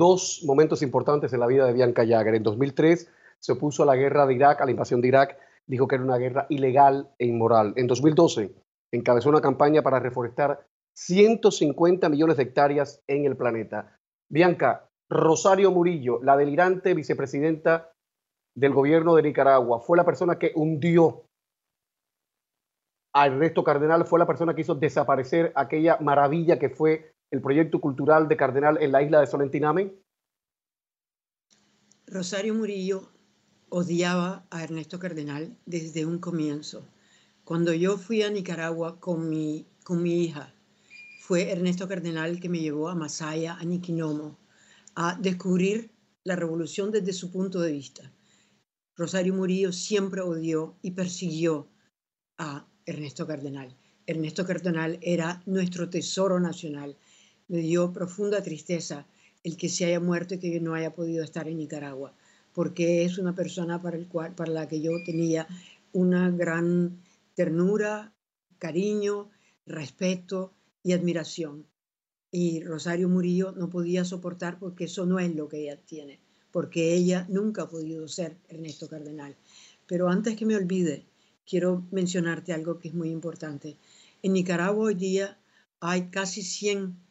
Dos 0.00 0.40
momentos 0.46 0.80
importantes 0.80 1.30
en 1.34 1.40
la 1.40 1.46
vida 1.46 1.66
de 1.66 1.74
Bianca 1.74 2.06
Jagger. 2.06 2.34
En 2.34 2.42
2003 2.42 3.06
se 3.38 3.52
opuso 3.52 3.82
a 3.82 3.86
la 3.86 3.96
guerra 3.96 4.26
de 4.26 4.32
Irak, 4.32 4.62
a 4.62 4.64
la 4.64 4.70
invasión 4.70 5.02
de 5.02 5.08
Irak, 5.08 5.38
dijo 5.66 5.86
que 5.86 5.96
era 5.96 6.04
una 6.04 6.16
guerra 6.16 6.46
ilegal 6.48 7.10
e 7.18 7.26
inmoral. 7.26 7.74
En 7.76 7.86
2012 7.86 8.50
encabezó 8.92 9.28
una 9.28 9.42
campaña 9.42 9.82
para 9.82 10.00
reforestar 10.00 10.66
150 10.96 12.08
millones 12.08 12.38
de 12.38 12.44
hectáreas 12.44 13.02
en 13.06 13.26
el 13.26 13.36
planeta. 13.36 13.98
Bianca, 14.30 14.88
Rosario 15.10 15.70
Murillo, 15.70 16.18
la 16.22 16.38
delirante 16.38 16.94
vicepresidenta 16.94 17.92
del 18.56 18.72
gobierno 18.72 19.14
de 19.14 19.22
Nicaragua, 19.22 19.80
fue 19.80 19.98
la 19.98 20.06
persona 20.06 20.38
que 20.38 20.52
hundió 20.54 21.24
a 23.14 23.26
Ernesto 23.26 23.62
Cardenal, 23.62 24.06
fue 24.06 24.18
la 24.18 24.26
persona 24.26 24.54
que 24.54 24.62
hizo 24.62 24.74
desaparecer 24.74 25.52
aquella 25.56 25.98
maravilla 26.00 26.58
que 26.58 26.70
fue 26.70 27.12
el 27.30 27.40
proyecto 27.40 27.80
cultural 27.80 28.28
de 28.28 28.36
Cardenal 28.36 28.82
en 28.82 28.92
la 28.92 29.02
isla 29.02 29.20
de 29.20 29.26
Solentiname? 29.26 29.94
Rosario 32.06 32.54
Murillo 32.54 33.08
odiaba 33.68 34.44
a 34.50 34.64
Ernesto 34.64 34.98
Cardenal 34.98 35.56
desde 35.64 36.04
un 36.04 36.18
comienzo. 36.18 36.82
Cuando 37.44 37.72
yo 37.72 37.98
fui 37.98 38.22
a 38.22 38.30
Nicaragua 38.30 38.98
con 38.98 39.28
mi, 39.28 39.66
con 39.84 40.02
mi 40.02 40.24
hija, 40.24 40.52
fue 41.20 41.50
Ernesto 41.50 41.86
Cardenal 41.86 42.40
que 42.40 42.48
me 42.48 42.58
llevó 42.58 42.88
a 42.88 42.94
Masaya, 42.96 43.54
a 43.54 43.64
Niquinomo, 43.64 44.36
a 44.96 45.16
descubrir 45.20 45.90
la 46.24 46.34
revolución 46.34 46.90
desde 46.90 47.12
su 47.12 47.30
punto 47.30 47.60
de 47.60 47.72
vista. 47.72 48.12
Rosario 48.96 49.34
Murillo 49.34 49.72
siempre 49.72 50.20
odió 50.20 50.74
y 50.82 50.90
persiguió 50.90 51.68
a 52.38 52.66
Ernesto 52.84 53.26
Cardenal. 53.26 53.76
Ernesto 54.06 54.44
Cardenal 54.44 54.98
era 55.00 55.42
nuestro 55.46 55.88
tesoro 55.88 56.40
nacional, 56.40 56.96
me 57.50 57.58
dio 57.58 57.92
profunda 57.92 58.42
tristeza 58.42 59.06
el 59.42 59.56
que 59.56 59.68
se 59.68 59.84
haya 59.84 59.98
muerto 59.98 60.34
y 60.34 60.38
que 60.38 60.60
no 60.60 60.74
haya 60.74 60.94
podido 60.94 61.24
estar 61.24 61.48
en 61.48 61.58
Nicaragua, 61.58 62.14
porque 62.54 63.04
es 63.04 63.18
una 63.18 63.34
persona 63.34 63.82
para, 63.82 63.96
el 63.96 64.06
cual, 64.06 64.36
para 64.36 64.52
la 64.52 64.68
que 64.68 64.80
yo 64.80 64.92
tenía 65.04 65.48
una 65.92 66.30
gran 66.30 67.02
ternura, 67.34 68.14
cariño, 68.58 69.30
respeto 69.66 70.52
y 70.84 70.92
admiración. 70.92 71.66
Y 72.30 72.62
Rosario 72.62 73.08
Murillo 73.08 73.50
no 73.50 73.68
podía 73.68 74.04
soportar 74.04 74.60
porque 74.60 74.84
eso 74.84 75.04
no 75.04 75.18
es 75.18 75.34
lo 75.34 75.48
que 75.48 75.62
ella 75.62 75.76
tiene, 75.76 76.20
porque 76.52 76.94
ella 76.94 77.26
nunca 77.28 77.62
ha 77.62 77.68
podido 77.68 78.06
ser 78.06 78.36
Ernesto 78.48 78.88
Cardenal. 78.88 79.34
Pero 79.88 80.08
antes 80.08 80.36
que 80.36 80.46
me 80.46 80.54
olvide, 80.54 81.04
quiero 81.44 81.84
mencionarte 81.90 82.52
algo 82.52 82.78
que 82.78 82.88
es 82.88 82.94
muy 82.94 83.10
importante. 83.10 83.76
En 84.22 84.34
Nicaragua 84.34 84.84
hoy 84.84 84.94
día 84.94 85.36
hay 85.80 86.10
casi 86.10 86.42
100 86.42 87.09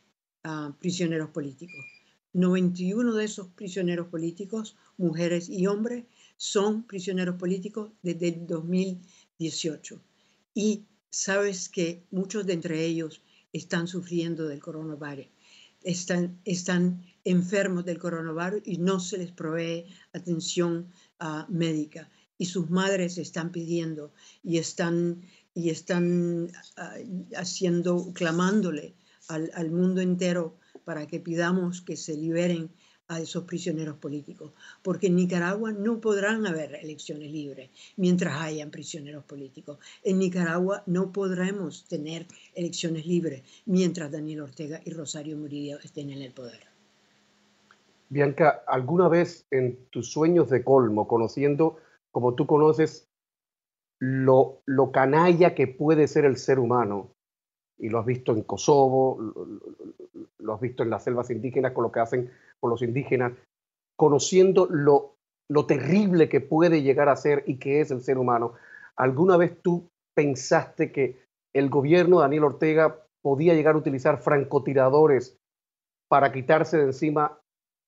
prisioneros 0.79 1.29
políticos. 1.29 1.85
91 2.33 3.15
de 3.15 3.25
esos 3.25 3.47
prisioneros 3.47 4.07
políticos, 4.07 4.75
mujeres 4.97 5.49
y 5.49 5.65
hombres, 5.67 6.05
son 6.37 6.83
prisioneros 6.83 7.35
políticos 7.35 7.91
desde 8.01 8.29
el 8.29 8.47
2018. 8.47 9.99
Y 10.53 10.85
sabes 11.09 11.69
que 11.69 12.03
muchos 12.11 12.45
de 12.45 12.53
entre 12.53 12.85
ellos 12.85 13.21
están 13.51 13.87
sufriendo 13.87 14.47
del 14.47 14.59
coronavirus, 14.59 15.25
están, 15.83 16.39
están 16.45 17.03
enfermos 17.23 17.85
del 17.85 17.97
coronavirus 17.97 18.61
y 18.65 18.77
no 18.77 18.99
se 18.99 19.17
les 19.17 19.31
provee 19.31 19.85
atención 20.13 20.91
uh, 21.19 21.51
médica. 21.51 22.09
Y 22.37 22.45
sus 22.45 22.69
madres 22.69 23.17
están 23.17 23.51
pidiendo 23.51 24.13
y 24.43 24.59
están, 24.59 25.21
y 25.53 25.71
están 25.71 26.51
uh, 26.77 27.35
haciendo, 27.35 28.13
clamándole 28.13 28.93
al, 29.29 29.71
mundo 29.71 30.01
entero 30.01 30.55
para 30.83 31.07
que 31.07 31.19
pidamos 31.19 31.81
que 31.81 31.95
se 31.95 32.17
liberen 32.17 32.71
a 33.07 33.19
esos 33.19 33.43
prisioneros 33.45 33.97
políticos, 33.97 34.53
porque 34.83 35.07
en 35.07 35.15
Nicaragua 35.15 35.71
no 35.71 35.99
podrán 35.99 36.45
haber 36.45 36.75
elecciones 36.75 37.31
libres 37.31 37.71
mientras 37.97 38.39
hayan 38.39 38.69
prisioneros 38.69 39.23
políticos. 39.23 39.79
En 40.03 40.19
Nicaragua 40.19 40.83
no 40.85 41.11
podremos 41.11 41.85
tener 41.85 42.27
elecciones 42.53 43.07
libres 43.07 43.43
mientras 43.65 44.11
Daniel 44.11 44.41
Ortega 44.41 44.79
y 44.85 44.91
Rosario 44.91 45.37
Murillo 45.37 45.79
estén 45.83 46.11
en 46.11 46.21
el 46.21 46.33
poder. 46.33 46.59
Bianca, 48.09 48.63
¿alguna 48.67 49.07
vez 49.07 49.45
en 49.49 49.85
tus 49.89 50.11
sueños 50.11 50.49
de 50.49 50.63
colmo, 50.63 51.07
conociendo 51.07 51.77
como 52.11 52.35
tú 52.35 52.45
conoces 52.45 53.07
lo, 53.99 54.61
lo 54.65 54.91
canalla 54.91 55.55
que 55.55 55.67
puede 55.67 56.07
ser 56.07 56.25
el 56.25 56.37
ser 56.37 56.59
humano, 56.59 57.11
y 57.79 57.89
lo 57.89 57.99
has 57.99 58.05
visto 58.05 58.33
en 58.33 58.43
Kosovo, 58.43 59.17
lo, 60.37 60.53
has 60.53 60.61
visto 60.61 60.83
en 60.83 60.89
las 60.89 61.03
selvas 61.03 61.29
indígenas 61.29 61.71
con 61.71 61.83
lo 61.83 61.91
que 61.91 62.01
hacen 62.01 62.29
con 62.59 62.69
los 62.69 62.81
indígenas, 62.81 63.33
conociendo 63.95 64.67
lo, 64.69 65.15
lo 65.49 65.65
terrible 65.65 66.27
que 66.27 66.41
puede 66.41 66.81
llegar 66.81 67.09
a 67.09 67.15
ser 67.15 67.43
y 67.47 67.57
que 67.57 67.79
es 67.79 67.91
el 67.91 68.01
ser 68.01 68.17
humano. 68.17 68.53
¿Alguna 68.97 69.37
vez 69.37 69.61
tú 69.61 69.89
pensaste 70.13 70.91
que 70.91 71.21
el 71.53 71.69
gobierno 71.69 72.17
de 72.17 72.23
Daniel 72.23 72.43
Ortega 72.43 73.05
podía 73.21 73.53
llegar 73.53 73.75
a 73.75 73.79
utilizar 73.79 74.19
francotiradores 74.19 75.37
para 76.09 76.31
quitarse 76.33 76.77
de 76.77 76.83
encima 76.83 77.39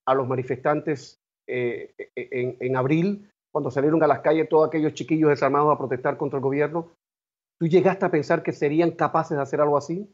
a 0.08 0.16
los 0.16 0.28
manifestantes 0.28 1.20
eh, 1.48 1.94
en, 2.16 2.56
en, 2.60 2.76
abril, 2.78 3.30
cuando 3.52 3.72
salieron 3.72 4.02
a 4.04 4.08
las 4.08 4.22
calles 4.22 4.48
todos 4.48 4.68
aquellos 4.68 4.94
chiquillos 4.94 5.30
desarmados 5.30 5.74
a 5.74 5.78
protestar 5.78 6.18
contra 6.18 6.38
el 6.38 6.44
gobierno? 6.44 6.92
¿Tú 7.62 7.68
llegaste 7.68 8.04
a 8.06 8.10
pensar 8.10 8.42
que 8.42 8.54
serían 8.54 8.90
capaces 8.90 9.38
de 9.38 9.44
hacer 9.44 9.62
algo 9.62 9.78
así? 9.78 10.10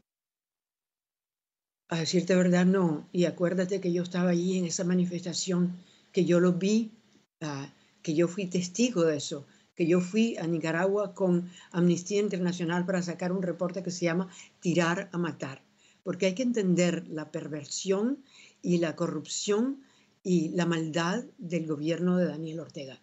A 1.88 1.99
decirte 1.99 2.36
verdad, 2.36 2.65
no. 2.65 3.07
Y 3.13 3.23
acuérdate 3.23 3.79
que 3.79 3.93
yo 3.93 4.03
estaba 4.03 4.31
allí 4.31 4.57
en 4.57 4.65
esa 4.65 4.83
manifestación, 4.83 5.77
que 6.12 6.25
yo 6.25 6.41
lo 6.41 6.51
vi, 6.51 6.91
uh, 7.39 7.67
que 8.01 8.15
yo 8.15 8.27
fui 8.27 8.47
testigo 8.47 9.05
de 9.05 9.15
eso, 9.15 9.47
que 9.75 9.88
yo 9.88 10.01
fui 10.01 10.36
a 10.36 10.45
Nicaragua 10.45 11.13
con 11.13 11.49
Amnistía 11.71 12.19
Internacional 12.19 12.86
para 12.86 13.01
sacar 13.01 13.31
un 13.31 13.41
reporte 13.41 13.81
que 13.81 13.91
se 13.91 14.03
llama 14.03 14.27
Tirar 14.60 15.07
a 15.13 15.17
Matar. 15.17 15.63
Porque 16.03 16.25
hay 16.25 16.36
que 16.36 16.43
entender 16.43 17.07
la 17.07 17.31
perversión 17.31 18.25
y 18.62 18.79
la 18.79 18.97
corrupción 18.97 19.83
y 20.21 20.49
la 20.49 20.65
maldad 20.65 21.23
del 21.38 21.65
gobierno 21.65 22.17
de 22.17 22.25
Daniel 22.25 22.60
Ortega 22.60 22.99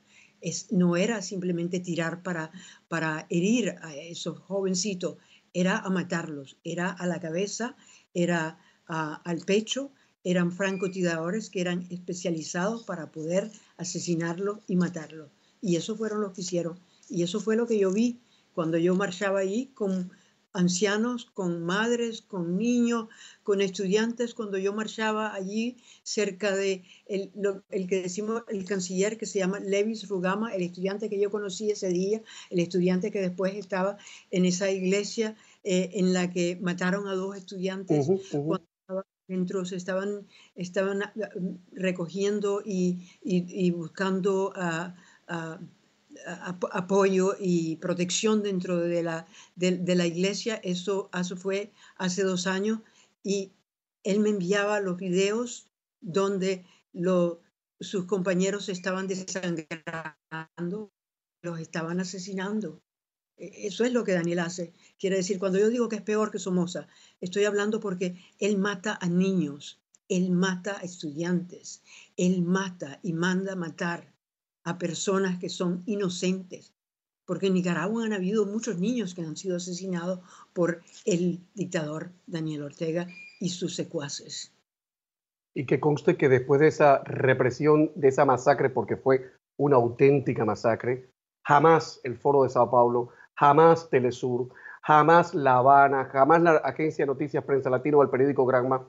no 0.71 0.97
era 0.97 1.23
simplemente 1.23 1.81
tirar 1.81 2.23
para, 2.23 2.51
para 2.89 3.27
herir 3.31 3.77
a 3.83 3.95
esos 3.95 4.39
jovencitos, 4.39 5.17
era 5.53 5.79
a 5.79 5.91
matarlos, 5.91 6.57
era 6.65 6.91
a 6.91 7.07
la 7.07 7.21
cabeza, 7.21 7.77
era 8.13 8.59
al 8.87 9.39
pecho, 9.41 9.93
eran 10.25 10.53
francotiradores 10.53 11.51
que 11.51 11.61
eran 11.61 11.87
especializados 11.91 12.85
para 12.85 13.11
poder 13.13 13.51
asesinarlos 13.77 14.59
y 14.67 14.77
matarlos. 14.77 15.31
Y 15.61 15.77
eso 15.77 15.97
fueron 15.97 16.21
los 16.21 16.33
que 16.33 16.41
hicieron. 16.41 16.79
Y 17.09 17.23
eso 17.23 17.41
fue 17.41 17.57
lo 17.57 17.67
que 17.67 17.79
yo 17.79 17.93
vi 17.93 18.21
cuando 18.53 18.79
yo 18.79 18.95
marchaba 18.95 19.41
ahí 19.41 19.67
con 19.75 20.11
ancianos, 20.55 21.27
con 21.27 21.65
madres, 21.65 22.23
con 22.23 22.57
niños, 22.57 23.09
con 23.43 23.61
estudiantes, 23.61 24.35
cuando 24.35 24.57
yo 24.57 24.73
marchaba 24.73 25.35
allí 25.35 25.77
cerca 26.03 26.55
de 26.55 26.85
el, 27.07 27.31
que 27.89 28.03
decimos 28.03 28.45
el 28.49 28.65
canciller 28.65 29.19
que 29.19 29.27
se 29.27 29.41
llama 29.41 29.59
Levis 29.61 30.09
Rugama, 30.09 30.55
el 30.55 30.63
estudiante 30.63 31.11
que 31.11 31.21
yo 31.21 31.31
conocí 31.31 31.71
ese 31.71 31.89
día, 31.89 32.23
el 32.51 32.61
estudiante 32.61 33.11
que 33.11 33.21
después 33.21 33.55
estaba 33.55 33.99
en 34.31 34.45
esa 34.47 34.71
iglesia 34.71 35.37
eh, 35.65 35.91
en 35.95 36.13
la 36.13 36.31
que 36.31 36.57
mataron 36.63 37.09
a 37.09 37.15
dos 37.15 37.37
estudiantes 37.37 38.07
cuando 38.31 38.65
dentro 39.27 39.65
se 39.65 39.77
estaban, 39.77 40.27
estaban 40.55 41.03
ah, 41.03 41.13
recogiendo 41.73 42.63
y, 42.65 43.71
buscando 43.73 44.53
a 44.55 44.95
apoyo 46.73 47.37
y 47.39 47.77
protección 47.77 48.43
dentro 48.43 48.79
de 48.79 49.03
la, 49.03 49.27
de, 49.57 49.95
la 49.95 50.07
iglesia. 50.07 50.57
Eso, 50.63 51.11
eso, 51.19 51.37
fue 51.37 51.73
hace 51.97 52.23
dos 52.23 52.47
años 52.47 52.81
y 53.23 53.53
él 54.03 54.21
me 54.21 54.31
enviaba 54.31 54.81
los 54.81 54.97
videos 54.97 55.69
donde 56.01 56.65
sus 57.81 58.05
compañeros 58.05 58.69
estaban 58.69 59.07
desangrando, 59.09 60.93
los 61.43 61.61
estaban 61.61 62.01
asesinando. 62.01 62.83
E, 63.37 63.67
eso 63.67 63.85
es 63.85 63.93
lo 63.93 64.05
que 64.05 64.13
Daniel 64.13 64.41
hace. 64.41 64.73
Quiere 64.99 65.17
decir, 65.17 65.39
cuando 65.39 65.59
yo 65.59 65.69
digo 65.69 65.89
que 65.89 65.97
es 65.97 66.03
peor 66.03 66.31
que 66.31 66.39
Somoza, 66.39 66.87
estoy 67.21 67.45
hablando 67.45 67.81
porque 67.81 68.17
él 68.39 68.59
mata 68.59 68.99
a 69.01 69.09
niños, 69.09 69.81
él 70.09 70.31
mata 70.31 70.79
a 70.79 70.83
estudiantes, 70.83 71.83
él 72.17 72.43
mata 72.43 73.01
y 73.03 73.13
manda 73.13 73.57
matar 73.57 74.14
a 74.65 74.79
personas 74.79 75.39
que 75.39 75.49
son 75.49 75.83
inocentes, 75.87 76.75
porque 77.27 77.47
en 77.47 77.55
Nicaragua 77.55 78.05
han 78.05 78.13
habido 78.13 78.47
muchos 78.47 78.79
niños 78.79 79.15
que 79.15 79.23
han 79.23 79.37
sido 79.37 79.57
asesinados 79.57 80.21
por 80.53 80.83
el 81.05 81.41
dictador 81.55 82.11
Daniel 82.27 82.63
Ortega 82.63 83.07
y 83.41 83.51
sus 83.51 83.75
secuaces. 83.75 84.53
Y 85.55 85.67
que 85.67 85.79
conste 85.79 86.17
que 86.17 86.29
después 86.29 86.61
de 86.61 86.69
esa 86.69 87.05
represión, 87.05 87.93
de 87.95 88.09
esa 88.09 88.25
masacre, 88.25 88.71
porque 88.71 88.97
fue 88.97 89.33
una 89.57 89.77
auténtica 89.77 90.45
masacre, 90.45 91.11
jamás 91.47 92.01
el 92.03 92.17
Foro 92.17 92.43
de 92.43 92.49
Sao 92.49 92.71
Paulo, 92.71 93.11
jamás 93.37 93.89
Telesur, 93.89 94.49
jamás 94.83 95.35
La 95.35 95.59
Habana, 95.59 96.07
jamás 96.07 96.43
la 96.43 96.57
Agencia 96.57 97.05
de 97.05 97.13
Noticias 97.13 97.45
Prensa 97.45 97.71
Latino 97.71 97.99
o 97.99 98.03
el 98.03 98.11
periódico 98.11 98.47
Granma 98.47 98.87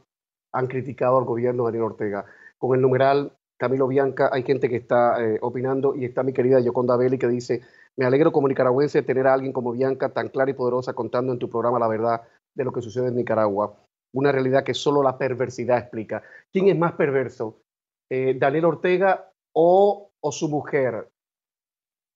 han 0.54 0.68
criticado 0.68 1.18
al 1.18 1.26
gobierno 1.26 1.64
de 1.64 1.72
Daniel 1.72 1.92
Ortega. 1.92 2.26
Con 2.58 2.76
el 2.76 2.82
numeral 2.82 3.38
Camilo 3.58 3.88
Bianca, 3.88 4.30
hay 4.32 4.44
gente 4.44 4.68
que 4.70 4.76
está 4.76 5.24
eh, 5.24 5.40
opinando 5.42 5.96
y 5.96 6.06
está 6.06 6.24
mi 6.24 6.34
querida 6.34 6.60
Yoconda 6.60 6.98
Belli 6.98 7.18
que 7.18 7.28
dice, 7.28 7.62
me 7.96 8.06
alegro 8.06 8.32
como 8.32 8.48
nicaragüense 8.48 9.02
tener 9.04 9.28
a 9.28 9.34
alguien 9.34 9.54
como 9.54 9.72
Bianca 9.72 10.10
tan 10.10 10.30
clara 10.30 10.52
y 10.52 10.56
poderosa 10.56 10.94
contando 10.94 11.32
en 11.32 11.40
tu 11.40 11.50
programa 11.50 11.80
la 11.80 11.88
verdad 11.88 12.22
de 12.54 12.64
lo 12.64 12.74
que 12.74 12.82
sucede 12.82 13.08
en 13.08 13.16
Nicaragua. 13.16 13.78
Una 14.14 14.32
realidad 14.32 14.64
que 14.64 14.74
solo 14.74 15.02
la 15.02 15.18
perversidad 15.18 15.78
explica. 15.78 16.24
¿Quién 16.52 16.68
es 16.68 16.78
más 16.78 16.94
perverso? 16.94 17.62
Eh, 18.10 18.36
¿Daniel 18.38 18.66
Ortega 18.66 19.32
o, 19.54 20.12
o, 20.20 20.32
su 20.32 20.50
mujer? 20.50 21.10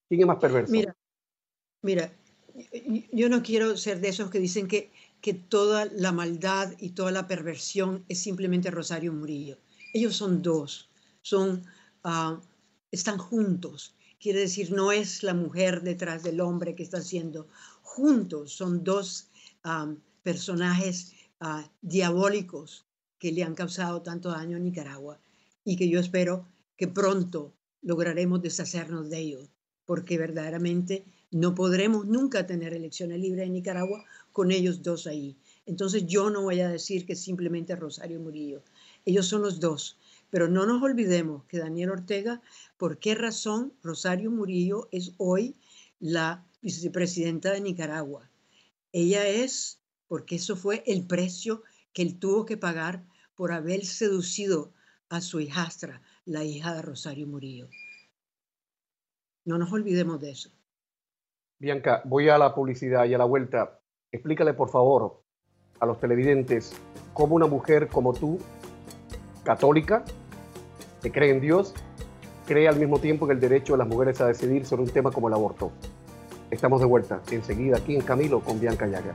¿Quién 0.09 0.21
es 0.21 0.27
más 0.27 0.37
perverso? 0.37 0.71
Mira, 0.71 0.95
mira, 1.81 2.11
yo 3.11 3.29
no 3.29 3.41
quiero 3.43 3.77
ser 3.77 4.01
de 4.01 4.09
esos 4.09 4.29
que 4.29 4.39
dicen 4.39 4.67
que, 4.67 4.91
que 5.21 5.33
toda 5.33 5.85
la 5.85 6.11
maldad 6.11 6.73
y 6.79 6.91
toda 6.91 7.11
la 7.11 7.27
perversión 7.27 8.05
es 8.09 8.21
simplemente 8.21 8.71
Rosario 8.71 9.13
Murillo. 9.13 9.57
Ellos 9.93 10.15
son 10.15 10.41
dos 10.41 10.88
son, 11.29 11.63
ah, 12.03 12.41
están 12.91 13.17
juntos. 13.17 13.95
Quiere 14.19 14.39
decir, 14.41 14.71
no 14.71 14.91
es 14.91 15.23
la 15.23 15.33
mujer 15.33 15.81
detrás 15.81 16.23
del 16.23 16.41
hombre 16.41 16.75
que 16.75 16.83
está 16.83 16.97
haciendo. 16.97 17.47
Juntos 17.81 18.53
son 18.53 18.83
dos 18.83 19.29
ah, 19.63 19.93
personajes 20.23 21.13
ah, 21.39 21.69
diabólicos 21.81 22.85
que 23.17 23.31
le 23.31 23.43
han 23.43 23.55
causado 23.55 24.01
tanto 24.01 24.29
daño 24.29 24.57
a 24.57 24.59
Nicaragua 24.59 25.19
y 25.63 25.75
que 25.75 25.89
yo 25.89 25.99
espero 25.99 26.47
que 26.77 26.87
pronto 26.87 27.53
lograremos 27.81 28.41
deshacernos 28.41 29.09
de 29.09 29.19
ellos, 29.19 29.49
porque 29.85 30.17
verdaderamente 30.17 31.05
no 31.31 31.53
podremos 31.53 32.05
nunca 32.05 32.47
tener 32.47 32.73
elecciones 32.73 33.19
libres 33.19 33.45
en 33.45 33.53
Nicaragua 33.53 34.03
con 34.31 34.51
ellos 34.51 34.81
dos 34.81 35.05
ahí. 35.05 35.37
Entonces 35.65 36.05
yo 36.07 36.29
no 36.29 36.41
voy 36.43 36.61
a 36.61 36.69
decir 36.69 37.05
que 37.05 37.15
simplemente 37.15 37.75
Rosario 37.75 38.19
Murillo. 38.19 38.63
Ellos 39.05 39.27
son 39.27 39.41
los 39.41 39.59
dos. 39.59 39.97
Pero 40.29 40.47
no 40.47 40.65
nos 40.65 40.81
olvidemos 40.83 41.43
que 41.45 41.59
Daniel 41.59 41.91
Ortega, 41.91 42.41
¿por 42.77 42.99
qué 42.99 43.15
razón 43.15 43.73
Rosario 43.81 44.31
Murillo 44.31 44.87
es 44.91 45.13
hoy 45.17 45.55
la 45.99 46.45
vicepresidenta 46.61 47.51
de 47.51 47.61
Nicaragua? 47.61 48.29
Ella 48.91 49.27
es 49.27 49.81
porque 50.07 50.35
eso 50.35 50.55
fue 50.55 50.83
el 50.85 51.05
precio 51.05 51.63
que 51.93 52.01
él 52.01 52.19
tuvo 52.19 52.45
que 52.45 52.57
pagar 52.57 53.05
por 53.35 53.51
haber 53.51 53.85
seducido 53.85 54.73
a 55.09 55.21
su 55.21 55.39
hijastra, 55.39 56.01
la 56.25 56.43
hija 56.43 56.75
de 56.75 56.81
Rosario 56.81 57.27
Murillo. 57.27 57.69
No 59.45 59.57
nos 59.57 59.71
olvidemos 59.71 60.19
de 60.19 60.31
eso. 60.31 60.51
Bianca, 61.57 62.01
voy 62.05 62.29
a 62.29 62.37
la 62.37 62.53
publicidad 62.53 63.05
y 63.05 63.13
a 63.13 63.17
la 63.17 63.25
vuelta. 63.25 63.79
Explícale, 64.11 64.53
por 64.53 64.69
favor, 64.69 65.23
a 65.79 65.85
los 65.85 65.99
televidentes 65.99 66.73
cómo 67.13 67.35
una 67.35 67.47
mujer 67.47 67.87
como 67.87 68.13
tú 68.13 68.39
católica, 69.43 70.03
que 71.01 71.11
cree 71.11 71.31
en 71.31 71.41
Dios, 71.41 71.73
cree 72.45 72.67
al 72.67 72.77
mismo 72.77 72.99
tiempo 72.99 73.25
en 73.25 73.31
el 73.31 73.39
derecho 73.39 73.73
de 73.73 73.79
las 73.79 73.87
mujeres 73.87 74.19
a 74.21 74.27
decidir 74.27 74.65
sobre 74.65 74.83
un 74.83 74.89
tema 74.89 75.11
como 75.11 75.27
el 75.27 75.33
aborto. 75.33 75.71
Estamos 76.51 76.79
de 76.81 76.87
vuelta 76.87 77.21
enseguida 77.31 77.77
aquí 77.77 77.95
en 77.95 78.01
Camilo 78.01 78.39
con 78.39 78.59
Bianca 78.59 78.87
Llaga. 78.87 79.13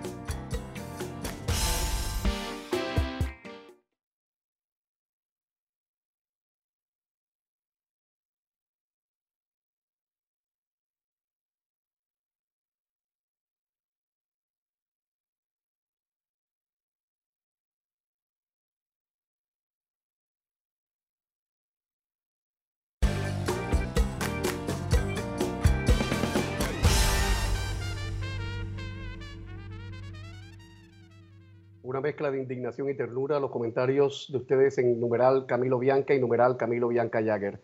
Mezcla 32.05 32.31
de 32.31 32.39
indignación 32.39 32.91
y 32.91 32.95
ternura 32.95 33.41
los 33.41 33.51
comentarios 33.51 34.29
de 34.31 34.37
ustedes 34.39 34.77
en 34.77 35.01
numeral 35.01 35.47
Camilo 35.47 35.79
Bianca 35.79 36.15
y 36.15 36.21
numeral 36.21 36.59
Camilo 36.59 36.89
Bianca 36.89 37.25
Jagger. 37.25 37.63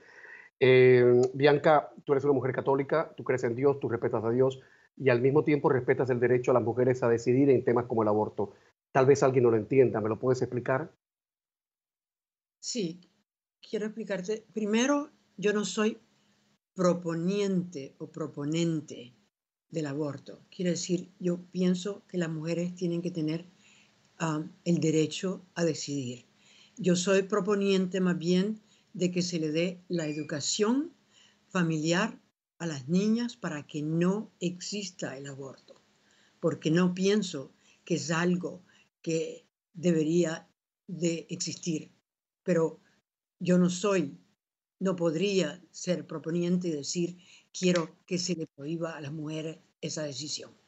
Eh, 0.58 1.20
Bianca, 1.34 1.92
tú 2.04 2.12
eres 2.12 2.24
una 2.24 2.32
mujer 2.32 2.52
católica, 2.54 3.12
tú 3.16 3.22
crees 3.22 3.44
en 3.44 3.54
Dios, 3.54 3.78
tú 3.80 3.90
respetas 3.90 4.24
a 4.24 4.30
Dios 4.30 4.60
y 4.96 5.10
al 5.10 5.20
mismo 5.20 5.44
tiempo 5.44 5.68
respetas 5.68 6.08
el 6.08 6.20
derecho 6.20 6.50
a 6.50 6.54
las 6.54 6.62
mujeres 6.62 7.02
a 7.02 7.08
decidir 7.10 7.50
en 7.50 7.64
temas 7.64 7.84
como 7.84 8.02
el 8.02 8.08
aborto. 8.08 8.54
Tal 8.92 9.04
vez 9.04 9.22
alguien 9.22 9.44
no 9.44 9.50
lo 9.50 9.58
entienda, 9.58 10.00
¿me 10.00 10.08
lo 10.08 10.18
puedes 10.18 10.40
explicar? 10.40 10.90
Sí, 12.60 13.00
quiero 13.60 13.86
explicarte. 13.86 14.46
Primero, 14.54 15.10
yo 15.36 15.52
no 15.52 15.66
soy 15.66 15.98
proponiente 16.74 17.94
o 17.98 18.10
proponente 18.10 19.14
del 19.68 19.86
aborto. 19.86 20.40
Quiere 20.50 20.70
decir, 20.72 21.12
yo 21.18 21.44
pienso 21.50 22.06
que 22.06 22.18
las 22.18 22.30
mujeres 22.30 22.74
tienen 22.74 23.02
que 23.02 23.10
tener 23.10 23.44
el 24.64 24.80
derecho 24.80 25.46
a 25.54 25.64
decidir. 25.64 26.26
Yo 26.76 26.94
soy 26.94 27.22
proponiente 27.22 28.00
más 28.00 28.18
bien 28.18 28.60
de 28.92 29.10
que 29.10 29.22
se 29.22 29.38
le 29.38 29.50
dé 29.50 29.82
la 29.88 30.06
educación 30.06 30.92
familiar 31.48 32.20
a 32.58 32.66
las 32.66 32.88
niñas 32.88 33.36
para 33.36 33.66
que 33.66 33.82
no 33.82 34.30
exista 34.38 35.16
el 35.16 35.26
aborto, 35.26 35.80
porque 36.38 36.70
no 36.70 36.94
pienso 36.94 37.52
que 37.84 37.94
es 37.94 38.10
algo 38.10 38.62
que 39.00 39.46
debería 39.72 40.48
de 40.86 41.26
existir. 41.30 41.90
Pero 42.42 42.80
yo 43.38 43.56
no 43.56 43.70
soy, 43.70 44.18
no 44.78 44.96
podría 44.96 45.62
ser 45.70 46.06
proponiente 46.06 46.68
y 46.68 46.72
decir 46.72 47.18
quiero 47.58 47.96
que 48.04 48.18
se 48.18 48.34
le 48.34 48.46
prohíba 48.46 48.96
a 48.96 49.00
las 49.00 49.12
mujeres 49.12 49.58
esa 49.80 50.02
decisión. 50.02 50.59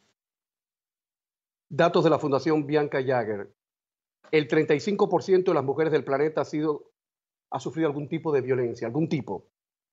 Datos 1.74 2.04
de 2.04 2.10
la 2.10 2.18
Fundación 2.18 2.66
Bianca 2.66 3.02
Jagger. 3.02 3.50
El 4.30 4.46
35% 4.46 5.44
de 5.44 5.54
las 5.54 5.64
mujeres 5.64 5.90
del 5.90 6.04
planeta 6.04 6.42
ha, 6.42 6.44
sido, 6.44 6.92
ha 7.50 7.60
sufrido 7.60 7.88
algún 7.88 8.10
tipo 8.10 8.30
de 8.30 8.42
violencia, 8.42 8.86
algún 8.86 9.08
tipo. 9.08 9.48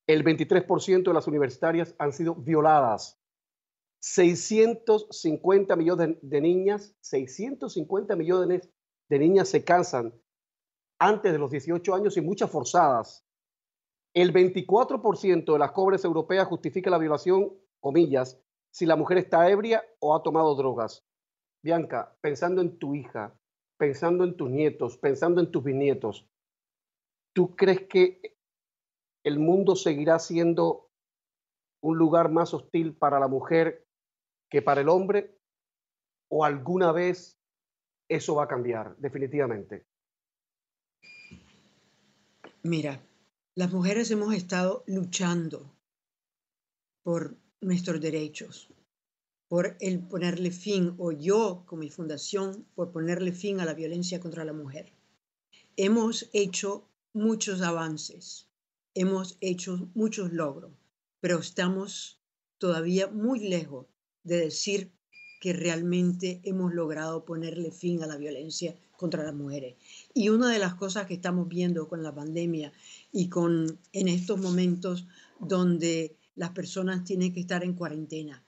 El 0.06 0.26
23% 0.26 1.04
de 1.04 1.14
las 1.14 1.26
universitarias 1.26 1.96
han 1.98 2.12
sido 2.12 2.36
violadas. 2.36 3.18
650 4.02 5.78
millones 5.78 6.18
de, 6.22 6.42
niñas, 6.42 6.98
650 7.00 8.14
millones 8.18 8.70
de 9.08 9.20
niñas 9.20 9.48
se 9.48 9.64
casan 9.64 10.14
antes 11.00 11.32
de 11.32 11.40
los 11.40 11.50
18 11.50 11.96
años 11.96 12.18
y 12.18 12.22
muchas 12.22 12.52
forzadas. 12.52 13.26
El 14.14 14.34
24% 14.34 15.54
de 15.54 15.60
las 15.60 15.72
jóvenes 15.72 16.04
europeas 16.04 16.46
justifica 16.46 16.90
la 16.90 16.98
violación, 16.98 17.58
comillas, 17.80 18.38
si 18.70 18.86
la 18.86 18.98
mujer 18.98 19.20
está 19.20 19.50
ebria 19.50 19.82
o 20.02 20.14
ha 20.14 20.22
tomado 20.22 20.56
drogas. 20.56 21.06
Bianca, 21.62 22.16
pensando 22.22 22.62
en 22.62 22.78
tu 22.78 22.96
hija, 22.96 23.38
pensando 23.78 24.24
en 24.24 24.36
tus 24.38 24.50
nietos, 24.50 24.98
pensando 24.98 25.42
en 25.42 25.52
tus 25.52 25.64
bisnietos, 25.64 26.30
¿tú 27.34 27.56
crees 27.56 27.88
que 27.88 28.38
el 29.24 29.40
mundo 29.40 29.76
seguirá 29.76 30.20
siendo 30.20 30.90
un 31.82 31.98
lugar 31.98 32.32
más 32.32 32.54
hostil 32.54 32.96
para 32.96 33.20
la 33.20 33.28
mujer 33.28 33.86
que 34.50 34.62
para 34.62 34.82
el 34.82 34.90
hombre? 34.90 35.38
¿O 36.30 36.46
alguna 36.46 36.92
vez 36.92 37.38
eso 38.08 38.36
va 38.36 38.46
a 38.46 38.48
cambiar 38.48 38.96
definitivamente? 38.98 39.86
Mira, 42.64 43.02
las 43.56 43.72
mujeres 43.72 44.12
hemos 44.12 44.34
estado 44.34 44.84
luchando 44.88 45.76
por 47.04 47.38
nuestros 47.62 48.00
derechos 48.00 48.74
por 49.50 49.76
el 49.80 50.00
ponerle 50.00 50.52
fin, 50.52 50.94
o 51.00 51.12
yo 51.12 51.64
con 51.66 51.80
mi 51.80 51.90
fundación, 51.90 52.68
por 52.76 52.92
ponerle 52.92 53.34
fin 53.34 53.60
a 53.60 53.66
la 53.66 53.74
violencia 53.74 54.20
contra 54.20 54.46
la 54.46 54.54
mujer. 54.54 54.94
Hemos 55.76 56.30
hecho 56.34 56.88
muchos 57.14 57.62
avances, 57.62 58.48
hemos 58.94 59.38
hecho 59.42 59.90
muchos 59.96 60.32
logros, 60.32 60.72
pero 61.20 61.40
estamos 61.40 62.22
todavía 62.60 63.08
muy 63.08 63.40
lejos 63.40 63.88
de 64.24 64.38
decir 64.38 64.92
que 65.42 65.54
realmente 65.54 66.42
hemos 66.44 66.74
logrado 66.74 67.26
ponerle 67.26 67.72
fin 67.72 68.04
a 68.04 68.08
la 68.08 68.18
violencia 68.18 68.76
contra 68.98 69.24
las 69.24 69.34
mujeres. 69.34 69.78
Y 70.14 70.30
una 70.30 70.50
de 70.50 70.60
las 70.60 70.76
cosas 70.76 71.08
que 71.08 71.16
estamos 71.16 71.48
viendo 71.48 71.88
con 71.88 72.04
la 72.04 72.14
pandemia 72.14 72.72
y 73.12 73.30
con 73.30 73.80
en 73.94 74.08
estos 74.10 74.40
momentos 74.40 75.08
donde 75.40 76.18
las 76.36 76.52
personas 76.52 77.04
tienen 77.04 77.34
que 77.34 77.40
estar 77.40 77.64
en 77.64 77.74
cuarentena, 77.74 78.44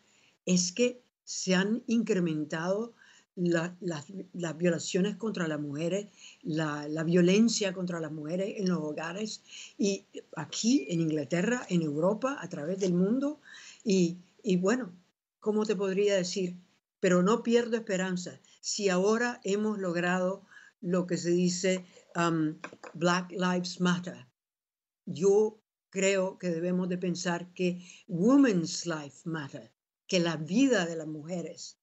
es 0.46 0.72
que 0.72 1.04
se 1.24 1.56
han 1.56 1.84
incrementado 1.88 2.94
las 3.36 4.58
violaciones 4.58 5.16
contra 5.16 5.48
las 5.48 5.60
mujeres, 5.60 6.08
la, 6.44 7.04
violencia 7.06 7.74
contra 7.74 8.00
las 8.00 8.12
mujeres 8.12 8.56
en 8.58 8.70
los 8.70 8.80
hogares 8.80 9.42
y 9.78 10.06
aquí 10.36 10.86
en 10.90 11.02
Inglaterra, 11.02 11.66
en 11.70 11.82
Europa, 11.82 12.38
a 12.40 12.50
través 12.50 12.80
del 12.80 12.94
mundo. 12.94 13.40
Y, 13.84 14.18
bueno, 14.58 14.94
¿cómo 15.40 15.66
te 15.66 15.76
podría 15.76 16.16
decir? 16.16 16.58
Pero 17.00 17.24
no 17.24 17.42
pierdo 17.42 17.78
esperanza. 17.78 18.40
Si 18.60 18.90
ahora 18.90 19.40
hemos 19.44 19.80
logrado 19.80 20.46
lo 20.82 21.08
que 21.08 21.18
se 21.18 21.32
dice 21.32 21.86
um, 22.16 22.60
Black 22.94 23.32
Lives 23.32 23.80
Matter, 23.80 24.28
yo 25.06 25.60
creo 25.90 26.38
que 26.38 26.50
debemos 26.50 26.90
de 26.90 26.98
pensar 26.98 27.54
que 27.54 27.84
Women's 28.08 28.86
Life 28.86 29.22
Matter 29.26 29.71
que 30.12 30.20
la 30.20 30.36
vida 30.36 30.86
de 30.86 30.98
las 30.98 31.08
mujeres 31.08 31.80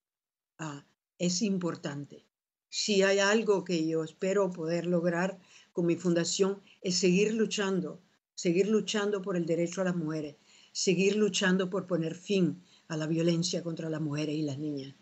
ah, 0.58 0.84
es 1.18 1.40
importante. 1.40 2.26
Si 2.68 3.02
hay 3.02 3.20
algo 3.20 3.64
que 3.64 3.88
yo 3.88 4.04
espero 4.04 4.50
poder 4.50 4.84
lograr 4.84 5.38
con 5.72 5.86
mi 5.86 5.96
fundación 5.96 6.60
es 6.82 6.98
seguir 6.98 7.32
luchando, 7.32 8.02
seguir 8.34 8.68
luchando 8.68 9.22
por 9.22 9.38
el 9.38 9.46
derecho 9.46 9.80
a 9.80 9.84
las 9.84 9.96
mujeres, 9.96 10.36
seguir 10.72 11.16
luchando 11.16 11.70
por 11.70 11.86
poner 11.86 12.14
fin 12.14 12.62
a 12.88 12.98
la 12.98 13.06
violencia 13.06 13.62
contra 13.62 13.88
las 13.88 14.02
mujeres 14.02 14.34
y 14.34 14.42
las 14.42 14.58
niñas. 14.58 14.94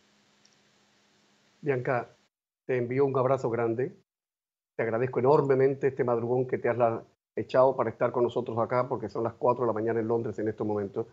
Bianca, 1.62 2.16
te 2.64 2.76
envío 2.76 3.04
un 3.04 3.18
abrazo 3.18 3.50
grande. 3.50 3.92
Te 4.76 4.84
agradezco 4.84 5.18
enormemente 5.18 5.88
este 5.88 6.04
madrugón 6.04 6.46
que 6.46 6.58
te 6.58 6.68
has 6.68 7.02
echado 7.34 7.74
para 7.74 7.90
estar 7.90 8.12
con 8.12 8.22
nosotros 8.22 8.56
acá, 8.60 8.88
porque 8.88 9.08
son 9.08 9.24
las 9.24 9.34
4 9.34 9.64
de 9.64 9.66
la 9.66 9.72
mañana 9.72 9.98
en 9.98 10.06
Londres 10.06 10.38
en 10.38 10.46
estos 10.46 10.64
momentos. 10.64 11.08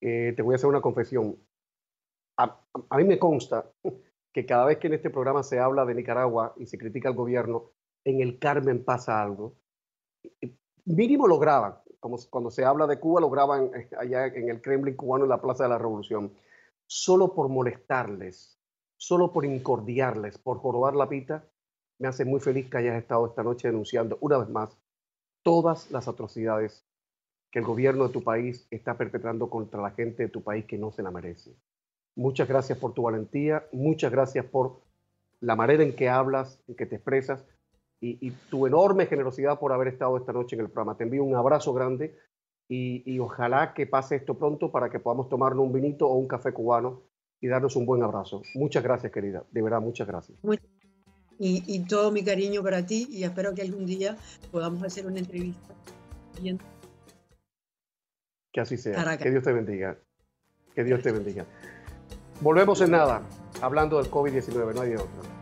Eh, 0.00 0.32
te 0.34 0.40
voy 0.40 0.54
a 0.54 0.56
hacer 0.56 0.70
una 0.70 0.80
confesión 0.80 1.36
a, 2.42 2.96
mí 2.96 3.04
me 3.04 3.18
consta 3.18 3.70
que 4.32 4.46
cada 4.46 4.64
vez 4.64 4.78
que 4.78 4.86
en 4.86 4.94
este 4.94 5.10
programa 5.10 5.42
se 5.42 5.58
habla 5.58 5.84
de 5.84 5.94
Nicaragua 5.94 6.54
y 6.56 6.66
se 6.66 6.78
critica 6.78 7.08
al 7.08 7.14
gobierno, 7.14 7.72
en 8.04 8.20
el 8.20 8.38
Carmen 8.38 8.84
pasa 8.84 9.22
algo. 9.22 9.56
Mínimo 10.84 11.26
lo 11.26 11.38
graban, 11.38 11.76
como 11.98 12.16
cuando 12.30 12.50
se 12.50 12.64
habla 12.64 12.86
de 12.86 12.98
Cuba, 12.98 13.20
lo 13.20 13.30
graban 13.30 13.70
eh, 13.74 13.90
allá 13.98 14.26
en 14.26 14.48
el 14.48 14.60
Kremlin 14.60 14.96
cubano 14.96 15.24
en 15.24 15.30
la 15.30 15.40
Plaza 15.40 15.64
de 15.64 15.70
la 15.70 15.78
Revolución, 15.78 16.32
solo 16.86 17.34
por 17.34 17.48
molestarles, 17.48 18.58
solo 18.96 19.32
por 19.32 19.44
incordiarles, 19.44 20.38
por 20.38 20.58
jorobar 20.58 20.94
la 20.94 21.08
pita, 21.08 21.44
me 21.98 22.08
hace 22.08 22.24
muy 22.24 22.40
feliz 22.40 22.70
que 22.70 22.78
hayas 22.78 22.96
estado 22.96 23.26
esta 23.26 23.42
noche 23.42 23.68
denunciando 23.68 24.16
una 24.20 24.38
vez 24.38 24.48
más 24.48 24.76
todas 25.42 25.90
las 25.90 26.08
atrocidades 26.08 26.86
que 27.50 27.58
el 27.58 27.64
gobierno 27.64 28.06
de 28.06 28.12
tu 28.12 28.22
país 28.22 28.66
está 28.70 28.96
perpetrando 28.96 29.50
contra 29.50 29.82
la 29.82 29.90
gente 29.90 30.24
de 30.24 30.28
tu 30.28 30.42
país 30.42 30.64
que 30.64 30.78
no 30.78 30.92
se 30.92 31.02
la 31.02 31.10
merece. 31.10 31.54
Muchas 32.16 32.48
gracias 32.48 32.78
por 32.78 32.92
tu 32.92 33.02
valentía, 33.02 33.66
muchas 33.72 34.10
gracias 34.10 34.44
por 34.44 34.80
la 35.40 35.56
manera 35.56 35.82
en 35.82 35.94
que 35.94 36.08
hablas, 36.08 36.60
en 36.68 36.74
que 36.74 36.86
te 36.86 36.96
expresas 36.96 37.44
y, 38.00 38.30
tu 38.50 38.66
enorme 38.66 39.06
generosidad 39.06 39.58
por 39.58 39.72
haber 39.72 39.88
estado 39.88 40.16
esta 40.16 40.32
noche 40.32 40.56
en 40.56 40.62
el 40.62 40.68
programa. 40.68 40.96
Te 40.96 41.04
envío 41.04 41.22
un 41.22 41.34
abrazo 41.34 41.72
grande 41.72 42.16
y, 42.68 43.18
ojalá 43.18 43.74
que 43.74 43.86
pase 43.86 44.16
esto 44.16 44.38
pronto 44.38 44.70
para 44.70 44.90
que 44.90 45.00
podamos 45.00 45.28
tomarnos 45.28 45.64
un 45.64 45.72
vinito 45.72 46.08
o 46.08 46.14
un 46.14 46.26
café 46.26 46.52
cubano 46.52 47.02
y 47.40 47.48
darnos 47.48 47.76
un 47.76 47.86
buen 47.86 48.02
abrazo. 48.02 48.42
Muchas 48.54 48.82
gracias, 48.82 49.12
querida. 49.12 49.44
De 49.50 49.62
verdad, 49.62 49.80
muchas 49.80 50.06
gracias. 50.06 50.38
y, 51.38 51.84
todo 51.84 52.10
mi 52.10 52.22
cariño 52.22 52.62
para 52.62 52.84
ti 52.84 53.06
y 53.10 53.24
espero 53.24 53.54
que 53.54 53.62
algún 53.62 53.86
día 53.86 54.16
podamos 54.50 54.82
hacer 54.82 55.06
una 55.06 55.18
entrevista. 55.18 55.74
Que 58.52 58.60
así 58.60 58.76
sea. 58.76 59.18
Que 59.18 59.30
Dios 59.30 59.44
te 59.44 59.52
bendiga. 59.52 59.98
Que 60.74 60.84
Dios 60.84 61.02
te 61.02 61.12
bendiga. 61.12 61.46
Volvemos 62.40 62.80
en 62.80 62.92
nada, 62.92 63.20
hablando 63.60 63.98
del 63.98 64.10
COVID-19, 64.10 64.74
no 64.74 64.80
hay 64.80 64.90
de 64.90 64.96
otra. 64.96 65.39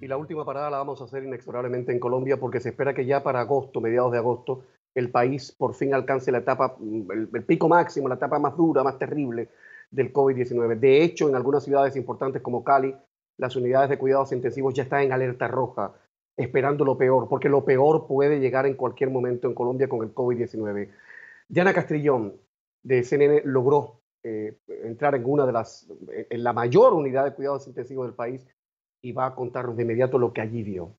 Y 0.00 0.08
la 0.08 0.16
última 0.16 0.44
parada 0.44 0.70
la 0.70 0.78
vamos 0.78 1.00
a 1.00 1.04
hacer 1.04 1.24
inexorablemente 1.24 1.92
en 1.92 2.00
Colombia 2.00 2.38
porque 2.38 2.60
se 2.60 2.70
espera 2.70 2.94
que 2.94 3.04
ya 3.04 3.22
para 3.22 3.40
agosto, 3.40 3.80
mediados 3.80 4.12
de 4.12 4.18
agosto, 4.18 4.64
el 4.94 5.10
país 5.10 5.52
por 5.52 5.74
fin 5.74 5.94
alcance 5.94 6.32
la 6.32 6.38
etapa, 6.38 6.76
mm, 6.78 7.10
el, 7.34 7.44
pico 7.44 7.68
máximo, 7.68 8.08
la 8.08 8.14
etapa 8.14 8.38
más 8.38 8.56
dura, 8.56 8.82
más 8.82 8.98
terrible 8.98 9.50
del 9.90 10.12
COVID-19. 10.12 10.78
De 10.78 11.02
hecho, 11.02 11.28
en 11.28 11.34
algunas 11.34 11.64
ciudades 11.64 11.96
importantes 11.96 12.40
como 12.40 12.64
Cali, 12.64 12.96
las 13.36 13.56
unidades 13.56 13.90
de 13.90 13.98
cuidados 13.98 14.32
intensivos 14.32 14.74
ya 14.74 14.84
están 14.84 15.02
en 15.02 15.12
alerta 15.12 15.48
roja, 15.48 15.92
esperando 16.36 16.84
lo 16.84 16.96
peor, 16.96 17.28
porque 17.28 17.48
lo 17.48 17.64
peor 17.64 18.06
puede 18.06 18.40
llegar 18.40 18.66
en 18.66 18.74
cualquier 18.74 19.10
momento 19.10 19.48
en 19.48 19.54
Colombia 19.54 19.88
con 19.88 20.02
el 20.02 20.14
COVID-19. 20.14 20.90
Diana 21.48 21.74
Castrillón, 21.74 22.36
de 22.82 23.02
CNN, 23.02 23.42
logró 23.44 24.00
eh, 24.22 24.56
entrar 24.66 25.14
en 25.14 25.24
una 25.26 25.44
de 25.44 25.52
las, 25.52 25.86
en 26.08 26.42
la 26.42 26.54
mayor 26.54 26.94
unidad 26.94 27.24
de 27.24 27.34
cuidados 27.34 27.66
intensivos 27.66 28.06
del 28.06 28.14
país 28.14 28.46
y 29.02 29.12
va 29.12 29.26
a 29.26 29.34
contarnos 29.34 29.76
de 29.76 29.82
inmediato 29.82 30.18
lo 30.18 30.32
que 30.32 30.40
allí 30.40 30.62
vio. 30.62 30.96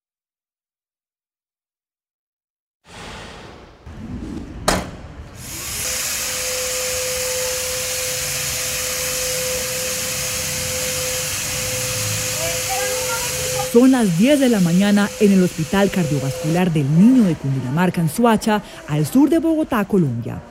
Son 13.71 13.89
las 13.89 14.17
10 14.19 14.41
de 14.41 14.49
la 14.49 14.59
mañana 14.59 15.07
en 15.21 15.31
el 15.31 15.43
Hospital 15.43 15.89
Cardiovascular 15.89 16.73
del 16.73 16.91
Niño 16.93 17.23
de 17.23 17.35
Cundinamarca, 17.35 18.01
en 18.01 18.09
Suacha, 18.09 18.61
al 18.89 19.05
sur 19.05 19.29
de 19.29 19.39
Bogotá, 19.39 19.85
Colombia. 19.85 20.41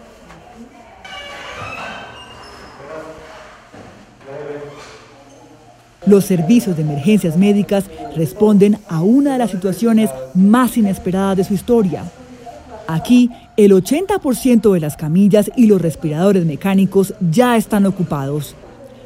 Los 6.06 6.24
servicios 6.24 6.76
de 6.76 6.82
emergencias 6.82 7.36
médicas 7.36 7.84
responden 8.16 8.78
a 8.88 9.02
una 9.02 9.32
de 9.32 9.38
las 9.38 9.50
situaciones 9.50 10.10
más 10.34 10.76
inesperadas 10.76 11.36
de 11.36 11.44
su 11.44 11.54
historia. 11.54 12.04
Aquí, 12.86 13.30
el 13.56 13.72
80% 13.72 14.72
de 14.72 14.80
las 14.80 14.96
camillas 14.96 15.50
y 15.56 15.66
los 15.66 15.80
respiradores 15.80 16.44
mecánicos 16.46 17.14
ya 17.30 17.56
están 17.56 17.86
ocupados. 17.86 18.54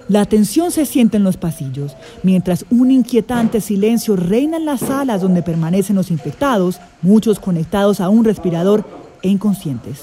La 0.09 0.27
tensión 0.27 0.71
se 0.71 0.87
siente 0.87 1.17
en 1.17 1.25
los 1.25 1.37
pasillos, 1.37 1.97
mientras 2.23 2.65
un 2.71 2.91
inquietante 2.91 3.61
silencio 3.61 4.17
reina 4.17 4.59
en 4.59 4.67
las 4.67 4.81
salas 4.81 5.23
donde 5.23 5.43
permanecen 5.43 5.97
los 5.97 6.11
infectados, 6.11 6.79
muchos 7.03 7.41
conectados 7.41 8.01
a 8.01 8.09
un 8.09 8.25
respirador 8.25 8.85
e 9.23 9.29
inconscientes. 9.29 10.03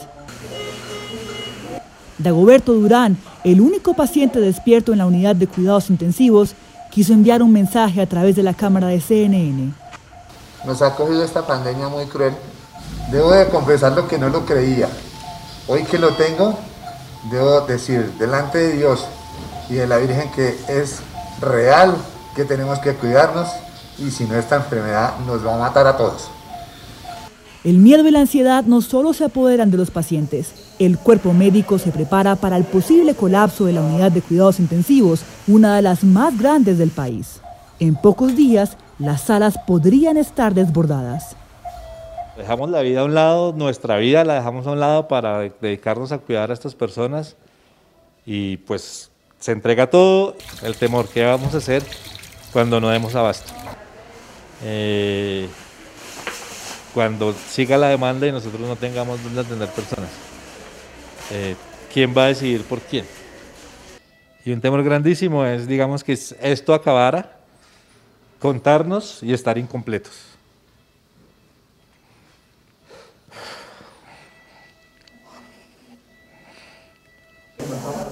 Dagoberto 2.18 2.74
Durán, 2.74 3.18
el 3.44 3.62
único 3.62 3.94
paciente 3.94 4.40
despierto 4.40 4.92
en 4.92 5.00
la 5.00 5.06
unidad 5.06 5.36
de 5.36 5.48
cuidados 5.48 5.90
intensivos, 5.90 6.56
quiso 6.92 7.14
enviar 7.14 7.42
un 7.42 7.52
mensaje 7.52 8.02
a 8.02 8.06
través 8.06 8.36
de 8.36 8.44
la 8.44 8.54
cámara 8.54 8.88
de 8.88 9.00
CNN. 9.00 9.74
Nos 10.66 10.82
ha 10.82 10.94
cogido 10.96 11.24
esta 11.24 11.48
pandemia 11.48 11.88
muy 11.88 12.06
cruel. 12.06 12.34
Debo 13.10 13.32
de 13.32 13.48
confesar 13.48 13.96
que 14.08 14.18
no 14.18 14.30
lo 14.30 14.46
creía. 14.46 14.90
Hoy 15.68 15.84
que 15.86 15.98
lo 15.98 16.10
tengo, 16.16 16.60
debo 17.32 17.62
decir 17.62 18.12
delante 18.20 18.58
de 18.58 18.74
Dios 18.74 19.06
y 19.70 19.76
de 19.76 19.88
la 19.88 19.98
Virgen 19.98 20.30
que 20.32 20.60
es 20.68 21.00
real, 21.40 21.96
que 22.36 22.44
tenemos 22.44 22.80
que 22.80 22.94
cuidarnos 22.94 23.48
y 23.98 24.12
si 24.12 24.26
no 24.26 24.36
esta 24.36 24.58
enfermedad 24.58 25.14
nos 25.26 25.46
va 25.46 25.56
a 25.56 25.60
matar 25.60 25.88
a 25.88 25.96
todos. 25.96 26.30
El 27.64 27.78
miedo 27.78 28.08
y 28.08 28.12
la 28.12 28.22
ansiedad 28.22 28.64
no 28.64 28.82
solo 28.82 29.14
se 29.14 29.26
apoderan 29.26 29.70
de 29.70 29.78
los 29.78 29.92
pacientes, 29.92 30.52
el 30.80 30.98
cuerpo 30.98 31.32
médico 31.32 31.78
se 31.78 31.92
prepara 31.92 32.36
para 32.36 32.58
el 32.58 32.64
posible 32.64 33.14
colapso 33.14 33.66
de 33.66 33.74
la 33.74 33.82
unidad 33.82 34.12
de 34.12 34.24
cuidados 34.24 34.60
intensivos, 34.60 35.22
una 35.48 35.76
de 35.76 35.84
las 35.84 36.04
más 36.04 36.40
grandes 36.40 36.80
del 36.80 36.90
país. 36.90 37.40
En 37.80 37.94
pocos 37.94 38.36
días, 38.36 38.78
las 38.98 39.22
salas 39.22 39.60
podrían 39.68 40.18
estar 40.18 40.56
desbordadas. 40.56 41.36
Dejamos 42.36 42.72
la 42.72 42.82
vida 42.82 43.02
a 43.02 43.04
un 43.04 43.14
lado, 43.14 43.54
nuestra 43.54 43.98
vida 43.98 44.26
la 44.26 44.34
dejamos 44.36 44.66
a 44.66 44.72
un 44.72 44.80
lado 44.80 45.08
para 45.08 45.38
dedicarnos 45.42 46.12
a 46.12 46.18
cuidar 46.18 46.50
a 46.50 46.54
estas 46.54 46.74
personas 46.74 47.36
y 48.26 48.58
pues 48.58 49.12
se 49.40 49.52
entrega 49.52 49.88
todo 49.88 50.36
el 50.64 50.76
temor 50.78 51.08
que 51.08 51.24
vamos 51.24 51.54
a 51.54 51.58
hacer 51.58 51.84
cuando 52.52 52.82
no 52.82 52.90
demos 52.90 53.14
abasto. 53.14 53.54
Eh, 54.64 55.48
cuando 56.94 57.34
siga 57.34 57.78
la 57.78 57.88
demanda 57.88 58.28
y 58.28 58.32
nosotros 58.32 58.62
no 58.62 58.76
tengamos 58.76 59.24
donde 59.24 59.42
atender 59.42 59.70
personas. 59.70 60.10
Eh, 61.32 61.56
¿Quién 61.94 62.14
va 62.16 62.26
a 62.26 62.28
decidir 62.28 62.64
por 62.64 62.80
quién? 62.80 63.06
Y 64.44 64.52
un 64.52 64.62
temor 64.62 64.84
grandísimo 64.84 65.46
es, 65.46 65.68
digamos, 65.68 66.04
que 66.04 66.14
esto 66.14 66.74
acabara, 66.74 67.38
contarnos 68.40 69.22
y 69.22 69.34
estar 69.34 69.58
incompletos. 69.58 70.32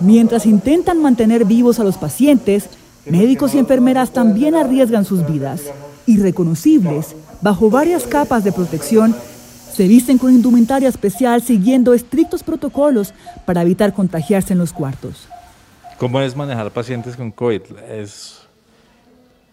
Mientras 0.01 0.45
intentan 0.45 1.01
mantener 1.01 1.43
vivos 1.43 1.79
a 1.79 1.83
los 1.83 1.97
pacientes, 1.97 2.69
médicos 3.09 3.55
y 3.55 3.59
enfermeras 3.59 4.11
también 4.11 4.55
arriesgan 4.55 5.05
sus 5.05 5.25
vidas. 5.25 5.61
Irreconocibles, 6.05 7.15
bajo 7.41 7.69
varias 7.69 8.03
capas 8.05 8.43
de 8.43 8.51
protección, 8.51 9.15
se 9.73 9.87
visten 9.87 10.17
con 10.17 10.33
indumentaria 10.33 10.89
especial 10.89 11.41
siguiendo 11.41 11.93
estrictos 11.93 12.43
protocolos 12.43 13.13
para 13.45 13.61
evitar 13.61 13.93
contagiarse 13.93 14.53
en 14.53 14.59
los 14.59 14.73
cuartos. 14.73 15.27
¿Cómo 15.97 16.21
es 16.21 16.35
manejar 16.35 16.71
pacientes 16.71 17.15
con 17.15 17.31
COVID? 17.31 17.61
Es 17.89 18.41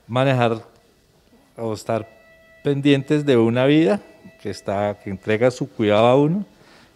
manejar 0.06 0.62
o 1.56 1.72
estar 1.72 2.08
pendientes 2.62 3.24
de 3.24 3.36
una 3.36 3.66
vida 3.66 4.00
que, 4.40 4.50
está, 4.50 4.98
que 5.02 5.10
entrega 5.10 5.50
su 5.50 5.68
cuidado 5.68 6.06
a 6.06 6.16
uno, 6.16 6.44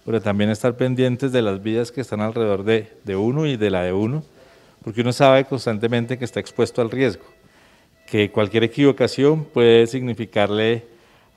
pero 0.04 0.20
también 0.20 0.50
estar 0.50 0.76
pendientes 0.76 1.32
de 1.32 1.42
las 1.42 1.62
vidas 1.62 1.92
que 1.92 2.00
están 2.00 2.20
alrededor 2.20 2.64
de, 2.64 2.92
de 3.04 3.16
uno 3.16 3.46
y 3.46 3.56
de 3.56 3.70
la 3.70 3.82
de 3.82 3.92
uno, 3.92 4.24
porque 4.82 5.00
uno 5.00 5.12
sabe 5.12 5.44
constantemente 5.44 6.18
que 6.18 6.24
está 6.24 6.40
expuesto 6.40 6.80
al 6.82 6.90
riesgo 6.90 7.24
que 8.10 8.30
cualquier 8.30 8.64
equivocación 8.64 9.44
puede 9.44 9.86
significarle 9.86 10.84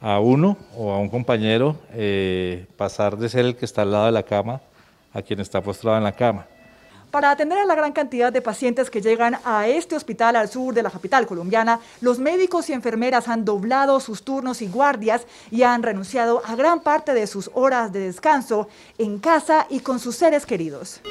a 0.02 0.20
uno 0.20 0.58
o 0.76 0.92
a 0.92 0.98
un 0.98 1.08
compañero 1.08 1.78
eh, 1.94 2.66
pasar 2.76 3.16
de 3.16 3.30
ser 3.30 3.46
el 3.46 3.56
que 3.56 3.66
está 3.66 3.84
al 3.84 3.92
lado 3.92 4.06
de 4.08 4.12
la 4.12 4.24
cama 4.24 4.60
a 5.14 5.22
quien 5.22 5.40
está 5.40 5.62
postrado 5.62 5.98
en 5.98 6.04
la 6.04 6.12
cama. 6.12 6.48
Para 7.12 7.30
atender 7.30 7.60
a 7.60 7.66
la 7.66 7.76
gran 7.76 7.92
cantidad 7.92 8.34
de 8.34 8.42
pacientes 8.42 8.90
que 8.90 9.00
llegan 9.00 9.38
a 9.46 9.68
este 9.68 9.96
hospital 9.96 10.36
al 10.36 10.50
sur 10.50 10.74
de 10.74 10.82
la 10.82 10.90
capital 10.90 11.28
colombiana, 11.28 11.80
los 12.02 12.18
médicos 12.18 12.68
y 12.72 12.74
enfermeras 12.74 13.28
han 13.28 13.46
doblado 13.46 14.00
sus 14.00 14.24
turnos 14.24 14.64
y 14.64 14.68
guardias 14.68 15.28
y 15.52 15.62
han 15.62 15.84
renunciado 15.84 16.42
a 16.44 16.56
gran 16.56 16.80
parte 16.80 17.14
de 17.14 17.28
sus 17.28 17.52
horas 17.54 17.94
de 17.94 18.00
descanso 18.00 18.68
en 18.98 19.20
casa 19.20 19.68
y 19.70 19.82
con 19.82 20.00
sus 20.00 20.16
seres 20.16 20.48
queridos. 20.48 21.02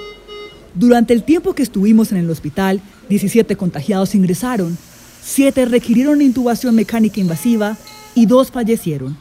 Durante 0.74 1.12
el 1.12 1.22
tiempo 1.22 1.54
que 1.54 1.62
estuvimos 1.62 2.12
en 2.12 2.18
el 2.18 2.30
hospital, 2.30 2.80
17 3.10 3.56
contagiados 3.56 4.14
ingresaron, 4.14 4.78
7 5.22 5.66
requirieron 5.66 6.22
intubación 6.22 6.74
mecánica 6.74 7.20
invasiva 7.20 7.76
y 8.14 8.26
2 8.26 8.50
fallecieron. 8.50 9.16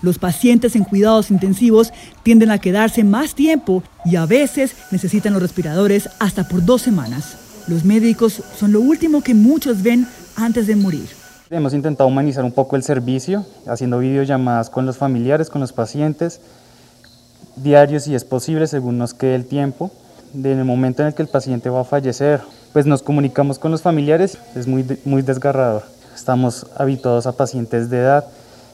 Los 0.00 0.18
pacientes 0.18 0.76
en 0.76 0.84
cuidados 0.84 1.30
intensivos 1.30 1.92
tienden 2.22 2.50
a 2.50 2.58
quedarse 2.58 3.04
más 3.04 3.34
tiempo 3.34 3.82
y 4.04 4.16
a 4.16 4.26
veces 4.26 4.74
necesitan 4.90 5.32
los 5.32 5.42
respiradores 5.42 6.08
hasta 6.20 6.48
por 6.48 6.64
dos 6.64 6.80
semanas. 6.80 7.36
Los 7.66 7.84
médicos 7.84 8.42
son 8.58 8.72
lo 8.72 8.80
último 8.80 9.22
que 9.22 9.34
muchos 9.34 9.82
ven 9.82 10.06
antes 10.36 10.66
de 10.66 10.76
morir. 10.76 11.08
Hemos 11.50 11.74
intentado 11.74 12.08
humanizar 12.08 12.44
un 12.44 12.52
poco 12.52 12.76
el 12.76 12.82
servicio, 12.82 13.44
haciendo 13.66 13.98
videollamadas 13.98 14.70
con 14.70 14.86
los 14.86 14.96
familiares, 14.96 15.50
con 15.50 15.60
los 15.60 15.72
pacientes, 15.72 16.40
diarios 17.56 18.04
si 18.04 18.14
es 18.14 18.24
posible, 18.24 18.68
según 18.68 18.96
nos 18.96 19.12
quede 19.12 19.34
el 19.34 19.44
tiempo. 19.44 19.90
En 20.34 20.46
el 20.46 20.64
momento 20.64 21.02
en 21.02 21.08
el 21.08 21.14
que 21.14 21.22
el 21.22 21.28
paciente 21.28 21.70
va 21.70 21.80
a 21.80 21.84
fallecer, 21.84 22.40
pues 22.72 22.86
nos 22.86 23.02
comunicamos 23.02 23.58
con 23.58 23.70
los 23.70 23.82
familiares, 23.82 24.38
es 24.54 24.66
muy, 24.66 24.84
muy 25.04 25.22
desgarrador. 25.22 25.82
Estamos 26.14 26.66
habituados 26.76 27.26
a 27.26 27.32
pacientes 27.32 27.90
de 27.90 27.98
edad, 27.98 28.24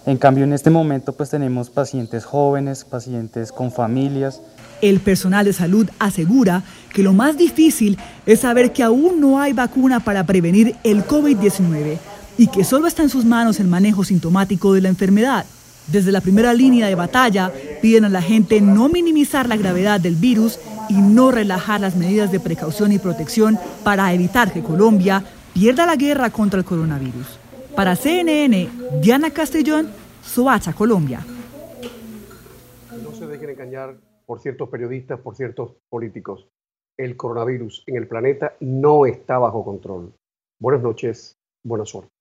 en 0.07 0.19
cambio, 0.19 0.45
en 0.45 0.53
este 0.53 0.71
momento 0.71 1.13
pues 1.13 1.31
tenemos 1.31 1.69
pacientes 1.69 2.25
jóvenes, 2.25 2.85
pacientes 2.85 3.51
con 3.51 3.73
familias. 3.73 4.41
El 4.81 5.01
personal 5.01 5.45
de 5.45 5.53
salud 5.53 5.91
asegura 5.99 6.63
que 6.95 7.03
lo 7.03 7.13
más 7.13 7.37
difícil 7.37 7.99
es 8.25 8.41
saber 8.41 8.73
que 8.73 8.85
aún 8.85 9.21
no 9.21 9.41
hay 9.41 9.53
vacuna 9.53 9.99
para 9.99 10.25
prevenir 10.25 10.77
el 10.85 11.05
COVID-19 11.05 11.99
y 12.39 12.47
que 12.47 12.63
solo 12.63 12.87
está 12.87 13.03
en 13.03 13.09
sus 13.09 13.25
manos 13.25 13.59
el 13.59 13.67
manejo 13.67 14.05
sintomático 14.05 14.75
de 14.75 14.83
la 14.83 14.91
enfermedad. 14.91 15.45
Desde 15.89 16.13
la 16.13 16.21
primera 16.21 16.55
línea 16.55 16.87
de 16.87 16.95
batalla 16.95 17.51
piden 17.83 18.05
a 18.05 18.09
la 18.09 18.23
gente 18.23 18.61
no 18.61 18.89
minimizar 18.89 19.49
la 19.49 19.57
gravedad 19.57 19.99
del 19.99 20.15
virus 20.15 20.61
y 20.89 21.01
no 21.01 21.31
relajar 21.31 21.81
las 21.81 21.97
medidas 21.97 22.33
de 22.33 22.41
precaución 22.41 22.93
y 22.93 22.99
protección 22.99 23.59
para 23.85 24.13
evitar 24.13 24.53
que 24.53 24.63
Colombia 24.63 25.23
pierda 25.53 25.87
la 25.87 25.97
guerra 25.97 26.31
contra 26.31 26.59
el 26.59 26.65
coronavirus. 26.65 27.39
Para 27.75 27.97
CNN, 27.97 28.69
Diana 29.01 29.31
Castellón, 29.31 29.91
Soacha, 30.23 30.73
Colombia. 30.73 31.25
No 33.03 33.13
se 33.13 33.27
dejen 33.27 33.51
engañar 33.51 33.97
por 34.25 34.41
ciertos 34.41 34.69
periodistas, 34.69 35.21
por 35.21 35.37
ciertos 35.37 35.77
políticos. 35.89 36.49
El 36.99 37.17
coronavirus 37.17 37.85
en 37.87 37.97
el 37.97 38.09
planeta 38.09 38.55
no 38.61 39.07
está 39.07 39.39
bajo 39.39 39.65
control. 39.65 40.15
Buenas 40.59 40.83
noches, 40.83 41.37
buena 41.63 41.85
suerte. 41.85 42.16